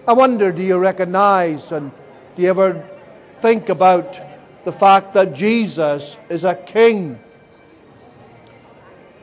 I 0.06 0.12
wonder, 0.12 0.52
do 0.52 0.62
you 0.62 0.78
recognize 0.78 1.72
and 1.72 1.90
do 2.36 2.42
you 2.42 2.50
ever 2.50 2.86
think 3.36 3.68
about 3.68 4.18
the 4.64 4.72
fact 4.72 5.14
that 5.14 5.32
Jesus 5.32 6.16
is 6.28 6.44
a 6.44 6.54
king? 6.54 7.18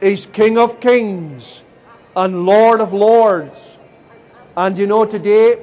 He's 0.01 0.25
King 0.25 0.57
of 0.57 0.79
kings 0.79 1.61
and 2.15 2.45
Lord 2.45 2.81
of 2.81 2.93
lords. 2.93 3.77
And 4.57 4.77
you 4.77 4.87
know, 4.87 5.05
today 5.05 5.57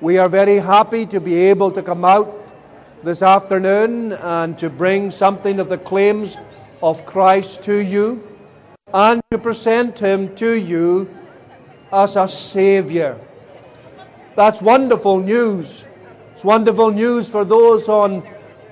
we 0.00 0.18
are 0.18 0.28
very 0.28 0.56
happy 0.56 1.06
to 1.06 1.20
be 1.20 1.34
able 1.34 1.70
to 1.70 1.82
come 1.82 2.04
out 2.04 2.43
this 3.04 3.20
afternoon 3.20 4.12
and 4.12 4.58
to 4.58 4.70
bring 4.70 5.10
something 5.10 5.60
of 5.60 5.68
the 5.68 5.76
claims 5.76 6.38
of 6.82 7.04
Christ 7.04 7.62
to 7.64 7.76
you 7.76 8.26
and 8.94 9.22
to 9.30 9.36
present 9.36 9.98
him 9.98 10.34
to 10.36 10.52
you 10.52 11.14
as 11.92 12.16
a 12.16 12.26
Savior. 12.26 13.20
That's 14.36 14.62
wonderful 14.62 15.20
news. 15.20 15.84
It's 16.32 16.44
wonderful 16.44 16.92
news 16.92 17.28
for 17.28 17.44
those 17.44 17.88
on 17.88 18.26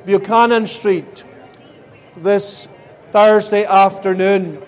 Buchanan 0.07 0.67
Street 0.67 1.25
this 2.17 2.69
Thursday 3.13 3.67
afternoon 3.67 4.63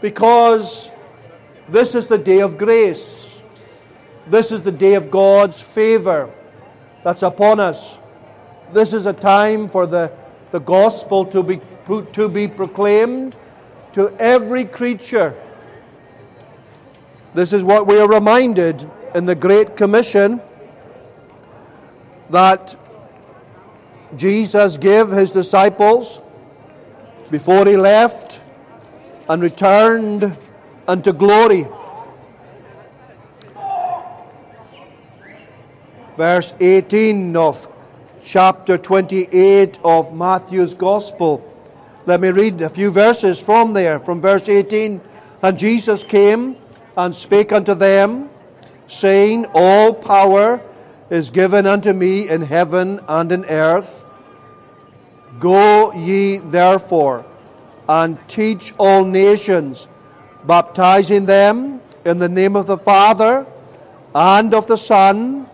because 0.00 0.88
this 1.68 1.96
is 1.96 2.06
the 2.06 2.18
day 2.18 2.40
of 2.40 2.56
grace. 2.56 3.40
This 4.28 4.52
is 4.52 4.60
the 4.60 4.72
day 4.72 4.94
of 4.94 5.10
God's 5.10 5.60
favor 5.60 6.30
that's 7.04 7.22
upon 7.22 7.60
us. 7.60 7.98
This 8.72 8.92
is 8.92 9.06
a 9.06 9.12
time 9.12 9.68
for 9.68 9.86
the, 9.86 10.10
the 10.50 10.58
gospel 10.58 11.24
to 11.26 11.42
be, 11.42 11.60
to 12.14 12.28
be 12.28 12.48
proclaimed 12.48 13.36
to 13.92 14.08
every 14.18 14.64
creature. 14.64 15.40
This 17.34 17.52
is 17.52 17.62
what 17.62 17.86
we 17.86 17.98
are 18.00 18.08
reminded 18.08 18.90
in 19.14 19.26
the 19.26 19.34
Great 19.34 19.76
Commission 19.76 20.40
that 22.30 22.74
Jesus 24.16 24.78
gave 24.78 25.08
his 25.08 25.30
disciples 25.30 26.20
before 27.30 27.66
he 27.66 27.76
left 27.76 28.40
and 29.28 29.42
returned 29.42 30.36
unto 30.88 31.12
glory. 31.12 31.66
Verse 36.16 36.54
18 36.60 37.34
of 37.36 37.68
chapter 38.22 38.78
28 38.78 39.80
of 39.82 40.14
Matthew's 40.14 40.72
Gospel. 40.72 41.42
Let 42.06 42.20
me 42.20 42.28
read 42.28 42.62
a 42.62 42.68
few 42.68 42.92
verses 42.92 43.40
from 43.40 43.72
there, 43.72 43.98
from 43.98 44.20
verse 44.20 44.48
18. 44.48 45.00
And 45.42 45.58
Jesus 45.58 46.04
came 46.04 46.56
and 46.96 47.14
spake 47.14 47.50
unto 47.52 47.74
them, 47.74 48.30
saying, 48.86 49.46
All 49.54 49.92
power 49.92 50.60
is 51.10 51.30
given 51.30 51.66
unto 51.66 51.92
me 51.92 52.28
in 52.28 52.42
heaven 52.42 53.00
and 53.08 53.32
in 53.32 53.44
earth. 53.46 54.04
Go 55.40 55.92
ye 55.92 56.38
therefore 56.38 57.26
and 57.88 58.16
teach 58.28 58.72
all 58.78 59.04
nations, 59.04 59.88
baptizing 60.46 61.26
them 61.26 61.80
in 62.04 62.18
the 62.18 62.28
name 62.28 62.54
of 62.54 62.66
the 62.68 62.78
Father 62.78 63.46
and 64.14 64.54
of 64.54 64.68
the 64.68 64.76
Son 64.76 65.48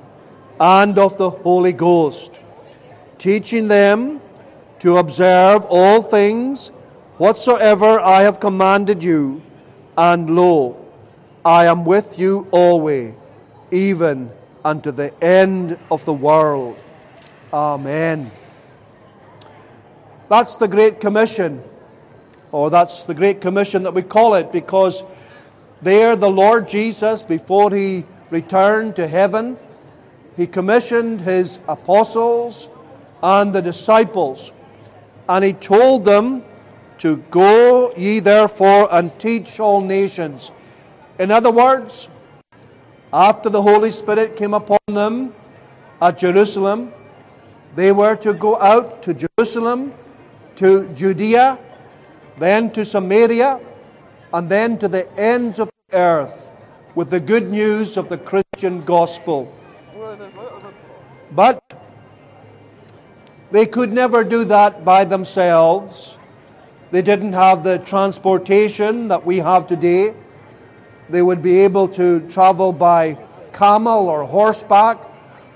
and 0.60 0.98
of 0.98 1.16
the 1.16 1.30
Holy 1.30 1.72
Ghost, 1.72 2.32
teaching 3.18 3.66
them 3.66 4.20
to 4.80 4.98
observe 4.98 5.64
all 5.64 6.02
things 6.02 6.68
whatsoever 7.16 7.98
I 7.98 8.22
have 8.22 8.40
commanded 8.40 9.02
you, 9.02 9.42
and 9.96 10.28
lo, 10.30 10.76
I 11.44 11.64
am 11.64 11.86
with 11.86 12.18
you 12.18 12.46
always, 12.50 13.14
even 13.70 14.30
unto 14.64 14.90
the 14.90 15.12
end 15.24 15.78
of 15.90 16.04
the 16.04 16.12
world. 16.12 16.78
Amen. 17.52 18.30
That's 20.28 20.56
the 20.56 20.68
Great 20.68 21.00
Commission, 21.00 21.62
or 22.52 22.68
that's 22.68 23.02
the 23.02 23.14
Great 23.14 23.40
Commission 23.40 23.82
that 23.82 23.94
we 23.94 24.02
call 24.02 24.34
it, 24.34 24.52
because 24.52 25.02
there 25.80 26.16
the 26.16 26.30
Lord 26.30 26.68
Jesus, 26.68 27.22
before 27.22 27.70
he 27.70 28.04
returned 28.30 28.94
to 28.96 29.08
heaven, 29.08 29.56
he 30.36 30.46
commissioned 30.46 31.20
his 31.20 31.58
apostles 31.68 32.68
and 33.22 33.52
the 33.54 33.60
disciples, 33.60 34.52
and 35.28 35.44
he 35.44 35.52
told 35.52 36.04
them 36.04 36.42
to 36.98 37.16
go 37.30 37.92
ye 37.96 38.20
therefore 38.20 38.88
and 38.92 39.18
teach 39.18 39.58
all 39.60 39.80
nations. 39.80 40.52
In 41.18 41.30
other 41.30 41.50
words, 41.50 42.08
after 43.12 43.50
the 43.50 43.60
Holy 43.60 43.90
Spirit 43.90 44.36
came 44.36 44.54
upon 44.54 44.78
them 44.88 45.34
at 46.00 46.18
Jerusalem, 46.18 46.92
they 47.74 47.92
were 47.92 48.16
to 48.16 48.32
go 48.32 48.60
out 48.60 49.02
to 49.02 49.14
Jerusalem 49.14 49.92
to 50.56 50.88
Judea, 50.94 51.58
then 52.38 52.70
to 52.72 52.84
Samaria, 52.84 53.60
and 54.32 54.48
then 54.48 54.78
to 54.78 54.88
the 54.88 55.10
ends 55.18 55.58
of 55.58 55.70
the 55.88 55.96
earth 55.96 56.50
with 56.94 57.10
the 57.10 57.20
good 57.20 57.50
news 57.50 57.96
of 57.96 58.08
the 58.08 58.18
Christian 58.18 58.84
gospel. 58.84 59.52
But 61.32 61.62
they 63.50 63.66
could 63.66 63.92
never 63.92 64.24
do 64.24 64.44
that 64.44 64.84
by 64.84 65.04
themselves. 65.04 66.16
They 66.90 67.02
didn't 67.02 67.34
have 67.34 67.62
the 67.64 67.78
transportation 67.78 69.08
that 69.08 69.24
we 69.24 69.38
have 69.38 69.66
today. 69.66 70.14
They 71.08 71.22
would 71.22 71.42
be 71.42 71.58
able 71.60 71.88
to 71.88 72.20
travel 72.28 72.72
by 72.72 73.18
camel 73.52 74.08
or 74.08 74.24
horseback 74.24 74.98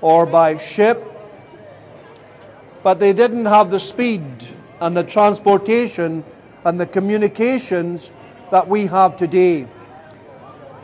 or 0.01 0.27
by 0.27 0.59
ship. 0.59 1.03
But 2.83 3.01
they 3.01 3.13
didn't 3.13 3.47
have 3.47 3.71
the 3.71 3.81
speed 3.81 4.25
and 4.81 4.97
the 4.97 5.05
transportation 5.05 6.23
and 6.65 6.79
the 6.79 6.87
communications 6.87 8.11
that 8.51 8.69
we 8.69 8.87
have 8.87 9.17
today. 9.17 9.67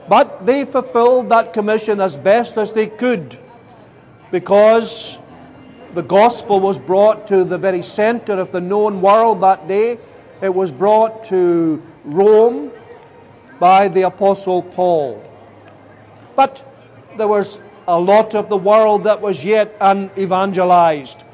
But 0.08 0.46
they 0.46 0.64
fulfilled 0.64 1.28
that 1.28 1.52
commission 1.52 2.00
as 2.00 2.16
best 2.16 2.56
as 2.56 2.72
they 2.72 2.86
could 2.86 3.38
because 4.30 5.18
the 5.94 6.02
gospel 6.02 6.60
was 6.60 6.78
brought 6.78 7.26
to 7.28 7.44
the 7.44 7.58
very 7.58 7.82
center 7.82 8.34
of 8.34 8.52
the 8.52 8.60
known 8.60 9.00
world 9.00 9.40
that 9.40 9.66
day. 9.66 9.98
It 10.40 10.54
was 10.54 10.70
brought 10.70 11.24
to 11.26 11.82
Rome 12.04 12.70
by 13.58 13.88
the 13.88 14.02
Apostle 14.02 14.62
Paul. 14.62 15.22
But 16.36 16.64
there 17.16 17.28
was 17.28 17.58
a 17.88 17.98
lot 17.98 18.34
of 18.34 18.48
the 18.48 18.56
world 18.56 19.04
that 19.04 19.20
was 19.20 19.44
yet 19.44 19.76
unevangelized. 19.80 21.24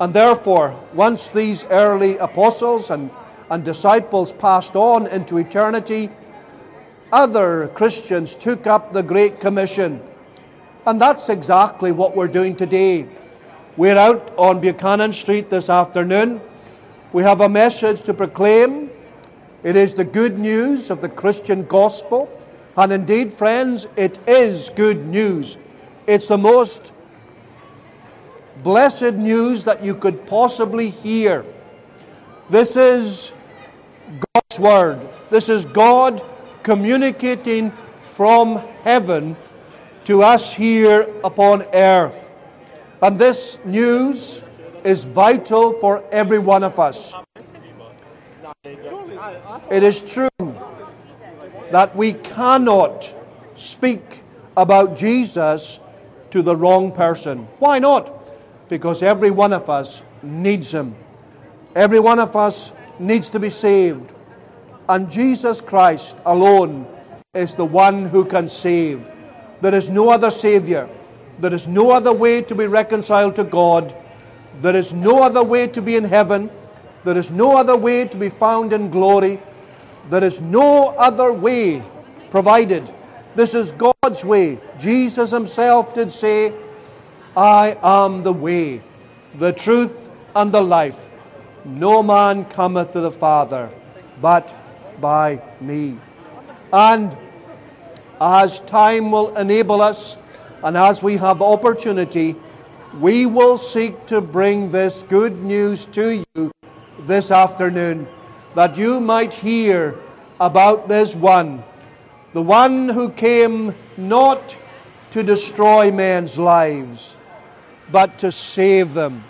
And 0.00 0.12
therefore, 0.14 0.78
once 0.92 1.28
these 1.28 1.64
early 1.64 2.18
apostles 2.18 2.90
and, 2.90 3.10
and 3.50 3.64
disciples 3.64 4.30
passed 4.32 4.76
on 4.76 5.06
into 5.06 5.38
eternity, 5.38 6.10
other 7.10 7.68
Christians 7.68 8.36
took 8.36 8.66
up 8.66 8.92
the 8.92 9.02
Great 9.02 9.40
Commission. 9.40 10.02
And 10.86 11.00
that's 11.00 11.28
exactly 11.28 11.92
what 11.92 12.16
we're 12.16 12.28
doing 12.28 12.56
today. 12.56 13.06
We're 13.76 13.96
out 13.96 14.32
on 14.36 14.60
Buchanan 14.60 15.12
Street 15.12 15.50
this 15.50 15.68
afternoon. 15.68 16.40
We 17.12 17.22
have 17.22 17.40
a 17.40 17.48
message 17.48 18.02
to 18.02 18.14
proclaim. 18.14 18.90
It 19.62 19.76
is 19.76 19.94
the 19.94 20.04
good 20.04 20.38
news 20.38 20.90
of 20.90 21.00
the 21.00 21.08
Christian 21.08 21.64
gospel. 21.66 22.28
And 22.76 22.92
indeed, 22.92 23.32
friends, 23.32 23.86
it 23.96 24.18
is 24.28 24.70
good 24.70 25.06
news. 25.06 25.58
It's 26.06 26.28
the 26.28 26.38
most 26.38 26.92
blessed 28.62 29.14
news 29.14 29.64
that 29.64 29.84
you 29.84 29.94
could 29.94 30.26
possibly 30.26 30.90
hear. 30.90 31.44
This 32.50 32.76
is 32.76 33.32
God's 34.34 34.58
Word. 34.58 35.08
This 35.30 35.48
is 35.48 35.66
God 35.66 36.22
communicating 36.62 37.72
from 38.10 38.56
heaven 38.82 39.36
to 40.08 40.22
us 40.22 40.52
here 40.52 41.08
upon 41.22 41.62
earth. 41.72 42.28
And 43.00 43.18
this 43.18 43.58
news 43.64 44.42
is 44.82 45.04
vital 45.04 45.78
for 45.78 46.02
every 46.10 46.40
one 46.40 46.64
of 46.64 46.80
us. 46.80 47.14
It 49.70 49.82
is 49.82 50.02
true 50.02 50.28
that 51.70 51.94
we 51.94 52.14
cannot 52.14 53.08
speak 53.56 54.02
about 54.56 54.96
Jesus 54.96 55.78
to 56.32 56.42
the 56.42 56.56
wrong 56.56 56.90
person. 56.90 57.46
Why 57.60 57.78
not? 57.78 58.18
because 58.68 59.02
every 59.02 59.30
one 59.30 59.52
of 59.52 59.70
us 59.70 60.02
needs 60.22 60.72
Him. 60.72 60.94
Every 61.74 62.00
one 62.00 62.18
of 62.18 62.36
us 62.36 62.72
needs 62.98 63.30
to 63.30 63.38
be 63.38 63.50
saved. 63.50 64.10
And 64.88 65.10
Jesus 65.10 65.60
Christ 65.60 66.16
alone 66.24 66.86
is 67.34 67.54
the 67.54 67.64
one 67.64 68.06
who 68.06 68.24
can 68.24 68.48
save. 68.48 69.06
There 69.60 69.74
is 69.74 69.90
no 69.90 70.10
other 70.10 70.30
Savior. 70.30 70.88
There 71.38 71.54
is 71.54 71.66
no 71.66 71.90
other 71.90 72.12
way 72.12 72.42
to 72.42 72.54
be 72.54 72.66
reconciled 72.66 73.36
to 73.36 73.44
God 73.44 73.94
There 74.60 74.74
is 74.74 74.92
no 74.92 75.22
other 75.22 75.42
way 75.42 75.68
to 75.68 75.80
be 75.80 75.94
in 75.96 76.04
heaven. 76.04 76.50
There 77.04 77.16
is 77.16 77.30
no 77.30 77.56
other 77.56 77.76
way 77.76 78.06
to 78.06 78.16
be 78.16 78.28
found 78.28 78.72
in 78.72 78.90
glory. 78.90 79.38
There 80.10 80.24
is 80.24 80.40
no 80.40 80.88
other 80.96 81.32
way 81.32 81.82
provided. 82.30 82.88
This 83.36 83.54
is 83.54 83.70
God's 83.72 84.24
way. 84.24 84.58
Jesus 84.80 85.30
himself 85.30 85.94
did 85.94 86.10
say, 86.10 86.52
I 87.36 87.78
am 87.82 88.24
the 88.24 88.32
way, 88.32 88.82
the 89.36 89.52
truth, 89.52 90.10
and 90.34 90.50
the 90.50 90.60
life. 90.60 90.98
No 91.64 92.02
man 92.02 92.44
cometh 92.46 92.92
to 92.92 93.00
the 93.00 93.12
Father 93.12 93.70
but 94.20 94.52
by 95.00 95.40
me. 95.60 95.96
And 96.72 97.16
as 98.20 98.60
time 98.60 99.10
will 99.10 99.36
enable 99.36 99.80
us, 99.80 100.16
and 100.62 100.76
as 100.76 101.02
we 101.02 101.16
have 101.16 101.40
opportunity, 101.40 102.34
we 103.00 103.26
will 103.26 103.58
seek 103.58 104.06
to 104.06 104.20
bring 104.20 104.72
this 104.72 105.04
good 105.08 105.36
news 105.42 105.86
to 105.86 106.24
you 106.34 106.50
this 107.00 107.30
afternoon, 107.30 108.08
that 108.54 108.76
you 108.76 109.00
might 109.00 109.32
hear 109.32 109.94
about 110.40 110.88
this 110.88 111.14
one, 111.14 111.62
the 112.32 112.42
one 112.42 112.88
who 112.88 113.10
came 113.10 113.74
not 113.96 114.56
to 115.12 115.22
destroy 115.22 115.90
men's 115.90 116.38
lives, 116.38 117.14
but 117.90 118.18
to 118.18 118.32
save 118.32 118.94
them. 118.94 119.24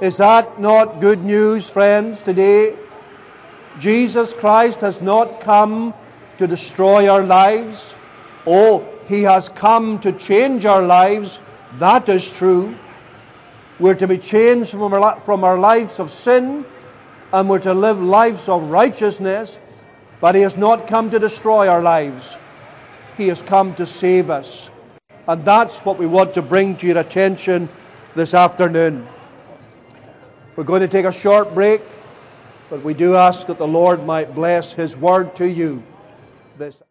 Is 0.00 0.16
that 0.16 0.58
not 0.60 1.00
good 1.00 1.22
news, 1.22 1.68
friends, 1.68 2.22
today? 2.22 2.74
Jesus 3.78 4.32
Christ 4.32 4.80
has 4.80 5.00
not 5.00 5.40
come 5.40 5.94
to 6.40 6.46
destroy 6.46 7.06
our 7.06 7.22
lives. 7.22 7.94
Oh, 8.46 8.82
He 9.06 9.22
has 9.24 9.50
come 9.50 10.00
to 10.00 10.10
change 10.10 10.64
our 10.64 10.80
lives. 10.80 11.38
That 11.78 12.08
is 12.08 12.30
true. 12.30 12.74
We're 13.78 13.94
to 13.96 14.08
be 14.08 14.16
changed 14.16 14.70
from 14.70 14.94
our, 14.94 15.20
from 15.20 15.44
our 15.44 15.58
lives 15.58 16.00
of 16.00 16.10
sin 16.10 16.64
and 17.34 17.48
we're 17.48 17.60
to 17.60 17.74
live 17.74 18.00
lives 18.00 18.48
of 18.48 18.70
righteousness. 18.70 19.58
But 20.22 20.34
He 20.34 20.40
has 20.40 20.56
not 20.56 20.88
come 20.88 21.10
to 21.10 21.18
destroy 21.18 21.68
our 21.68 21.82
lives, 21.82 22.38
He 23.18 23.28
has 23.28 23.42
come 23.42 23.74
to 23.74 23.84
save 23.84 24.30
us. 24.30 24.70
And 25.28 25.44
that's 25.44 25.80
what 25.80 25.98
we 25.98 26.06
want 26.06 26.32
to 26.34 26.42
bring 26.42 26.74
to 26.78 26.86
your 26.86 26.98
attention 26.98 27.68
this 28.16 28.32
afternoon. 28.32 29.06
We're 30.56 30.64
going 30.64 30.80
to 30.80 30.88
take 30.88 31.04
a 31.04 31.12
short 31.12 31.54
break, 31.54 31.82
but 32.70 32.82
we 32.82 32.94
do 32.94 33.14
ask 33.14 33.46
that 33.46 33.58
the 33.58 33.68
Lord 33.68 34.06
might 34.06 34.34
bless 34.34 34.72
His 34.72 34.96
word 34.96 35.36
to 35.36 35.46
you 35.46 35.82
this 36.60 36.82